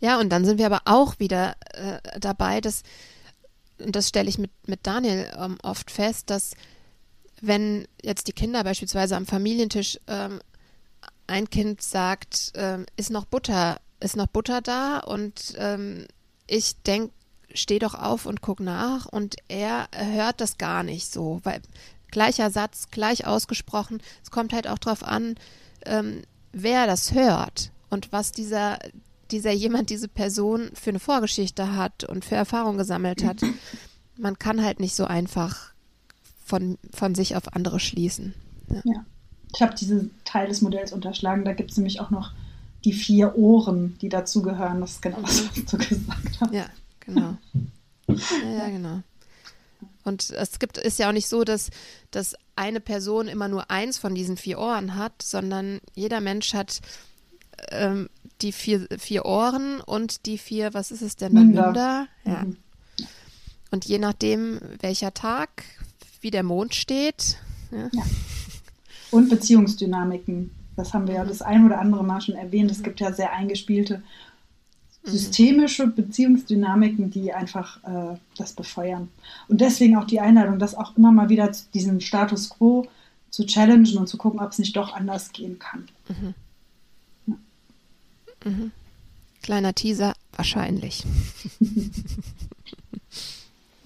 ja, 0.00 0.20
und 0.20 0.30
dann 0.30 0.44
sind 0.44 0.58
wir 0.58 0.66
aber 0.66 0.82
auch 0.86 1.18
wieder 1.18 1.54
äh, 1.72 2.00
dabei, 2.18 2.60
dass, 2.60 2.82
und 3.78 3.94
das 3.94 4.08
stelle 4.08 4.28
ich 4.28 4.38
mit, 4.38 4.50
mit 4.66 4.80
Daniel 4.82 5.30
ähm, 5.38 5.58
oft 5.62 5.90
fest, 5.90 6.30
dass 6.30 6.54
wenn 7.40 7.86
jetzt 8.02 8.28
die 8.28 8.32
Kinder 8.32 8.62
beispielsweise 8.64 9.16
am 9.16 9.26
Familientisch 9.26 9.98
ähm, 10.06 10.40
ein 11.26 11.48
Kind 11.50 11.82
sagt, 11.82 12.52
ähm, 12.54 12.86
ist 12.96 13.10
noch 13.10 13.24
Butter, 13.24 13.80
ist 14.00 14.16
noch 14.16 14.26
Butter 14.26 14.60
da 14.60 14.98
und 14.98 15.54
ähm, 15.56 16.06
ich 16.46 16.76
denke, 16.82 17.12
steh 17.54 17.78
doch 17.78 17.94
auf 17.94 18.26
und 18.26 18.40
guck 18.40 18.60
nach 18.60 19.06
und 19.06 19.36
er 19.48 19.88
hört 19.94 20.40
das 20.40 20.58
gar 20.58 20.82
nicht 20.82 21.12
so, 21.12 21.40
weil 21.44 21.60
gleicher 22.10 22.50
Satz, 22.50 22.88
gleich 22.90 23.26
ausgesprochen. 23.26 24.02
Es 24.22 24.30
kommt 24.30 24.52
halt 24.52 24.68
auch 24.68 24.78
darauf 24.78 25.04
an, 25.04 25.36
ähm, 25.84 26.22
wer 26.52 26.86
das 26.86 27.12
hört 27.12 27.72
und 27.92 28.10
was 28.10 28.32
dieser, 28.32 28.78
dieser 29.30 29.52
jemand, 29.52 29.90
diese 29.90 30.08
Person 30.08 30.70
für 30.72 30.90
eine 30.90 30.98
Vorgeschichte 30.98 31.76
hat 31.76 32.04
und 32.04 32.24
für 32.24 32.36
Erfahrung 32.36 32.78
gesammelt 32.78 33.22
hat. 33.22 33.42
Man 34.16 34.38
kann 34.38 34.64
halt 34.64 34.80
nicht 34.80 34.96
so 34.96 35.04
einfach 35.04 35.72
von, 36.42 36.78
von 36.92 37.14
sich 37.14 37.36
auf 37.36 37.54
andere 37.54 37.80
schließen. 37.80 38.34
Ja. 38.68 38.80
ja. 38.84 39.06
Ich 39.54 39.60
habe 39.60 39.74
diesen 39.74 40.10
Teil 40.24 40.48
des 40.48 40.62
Modells 40.62 40.92
unterschlagen. 40.92 41.44
Da 41.44 41.52
gibt 41.52 41.70
es 41.70 41.76
nämlich 41.76 42.00
auch 42.00 42.08
noch 42.08 42.32
die 42.84 42.94
vier 42.94 43.36
Ohren, 43.36 43.98
die 44.00 44.08
dazugehören. 44.08 44.80
Das 44.80 44.92
ist 44.92 45.02
genau 45.02 45.20
das, 45.20 45.44
was 45.44 45.64
du 45.66 45.76
gesagt 45.76 46.40
hast. 46.40 46.54
Ja, 46.54 46.64
genau. 47.00 47.36
Ja, 48.08 48.56
ja, 48.56 48.68
genau. 48.70 49.02
Und 50.04 50.30
es 50.30 50.58
gibt, 50.58 50.78
ist 50.78 50.98
ja 50.98 51.08
auch 51.08 51.12
nicht 51.12 51.28
so, 51.28 51.44
dass, 51.44 51.68
dass 52.10 52.34
eine 52.56 52.80
Person 52.80 53.28
immer 53.28 53.48
nur 53.48 53.70
eins 53.70 53.98
von 53.98 54.14
diesen 54.14 54.38
vier 54.38 54.58
Ohren 54.58 54.96
hat, 54.96 55.20
sondern 55.22 55.80
jeder 55.94 56.20
Mensch 56.20 56.54
hat 56.54 56.80
ähm, 57.70 58.08
die 58.40 58.52
vier, 58.52 58.86
vier 58.98 59.24
Ohren 59.24 59.80
und 59.80 60.26
die 60.26 60.38
vier, 60.38 60.74
was 60.74 60.90
ist 60.90 61.02
es 61.02 61.16
denn, 61.16 61.32
Münder. 61.32 61.66
Münder? 61.66 62.08
Ja. 62.24 62.44
Mhm. 62.44 62.56
Und 63.70 63.84
je 63.86 63.98
nachdem, 63.98 64.60
welcher 64.80 65.14
Tag, 65.14 65.64
wie 66.20 66.30
der 66.30 66.42
Mond 66.42 66.74
steht. 66.74 67.38
Ja. 67.70 67.88
ja. 67.92 68.02
Und 69.10 69.30
Beziehungsdynamiken. 69.30 70.50
Das 70.76 70.94
haben 70.94 71.06
wir 71.06 71.14
ja 71.14 71.24
das 71.24 71.42
ein 71.42 71.64
oder 71.66 71.78
andere 71.78 72.04
Mal 72.04 72.20
schon 72.20 72.34
erwähnt. 72.34 72.70
Es 72.70 72.82
gibt 72.82 73.00
ja 73.00 73.12
sehr 73.12 73.32
eingespielte 73.32 74.02
systemische 75.04 75.86
Beziehungsdynamiken, 75.88 77.10
die 77.10 77.32
einfach 77.32 77.82
äh, 77.84 78.16
das 78.36 78.52
befeuern. 78.52 79.08
Und 79.48 79.60
deswegen 79.60 79.96
auch 79.96 80.06
die 80.06 80.20
Einladung, 80.20 80.58
das 80.58 80.74
auch 80.74 80.96
immer 80.96 81.10
mal 81.10 81.28
wieder 81.28 81.52
zu 81.52 81.64
diesem 81.74 82.00
Status 82.00 82.50
quo 82.50 82.86
zu 83.30 83.46
challengen 83.46 83.96
und 83.96 84.08
zu 84.08 84.16
gucken, 84.16 84.40
ob 84.40 84.52
es 84.52 84.58
nicht 84.58 84.76
doch 84.76 84.92
anders 84.94 85.32
gehen 85.32 85.58
kann. 85.58 85.88
Mhm. 86.08 86.34
Mhm. 88.44 88.72
Kleiner 89.42 89.74
Teaser, 89.74 90.14
wahrscheinlich. 90.32 91.04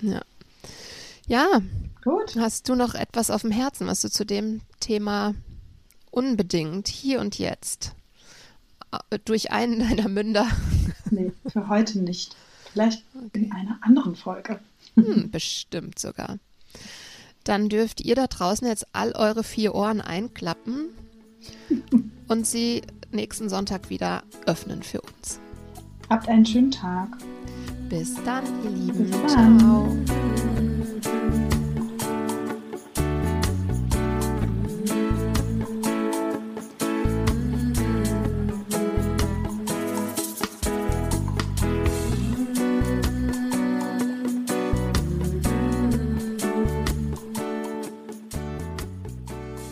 ja. 0.02 0.20
Ja. 1.26 1.60
Gut. 2.04 2.36
Hast 2.38 2.68
du 2.68 2.74
noch 2.74 2.94
etwas 2.94 3.30
auf 3.30 3.42
dem 3.42 3.50
Herzen, 3.50 3.86
was 3.86 4.00
du 4.00 4.10
zu 4.10 4.24
dem 4.24 4.60
Thema 4.80 5.34
unbedingt 6.10 6.88
hier 6.88 7.20
und 7.20 7.38
jetzt 7.38 7.94
äh, 8.92 9.18
durch 9.24 9.50
einen 9.50 9.80
deiner 9.88 10.08
Münder 10.08 10.46
Nee, 11.10 11.32
für 11.46 11.68
heute 11.68 12.00
nicht. 12.00 12.34
Vielleicht 12.72 13.02
in 13.32 13.52
einer 13.52 13.78
anderen 13.80 14.16
Folge. 14.16 14.60
Hm, 14.94 15.30
bestimmt 15.30 15.98
sogar. 15.98 16.38
Dann 17.44 17.68
dürft 17.68 18.00
ihr 18.00 18.14
da 18.14 18.26
draußen 18.26 18.66
jetzt 18.66 18.86
all 18.92 19.12
eure 19.12 19.44
vier 19.44 19.74
Ohren 19.74 20.00
einklappen 20.00 20.88
und 22.28 22.46
sie 22.46 22.82
nächsten 23.16 23.48
Sonntag 23.48 23.90
wieder 23.90 24.22
öffnen 24.46 24.82
für 24.82 25.00
uns. 25.00 25.40
Habt 26.08 26.28
einen 26.28 26.46
schönen 26.46 26.70
Tag. 26.70 27.08
Bis 27.88 28.14
dann, 28.24 28.44
ihr 28.64 28.70
Lieben. 28.70 29.10
Bis 29.10 29.34
dann. 29.34 29.58
Ciao. 29.58 29.96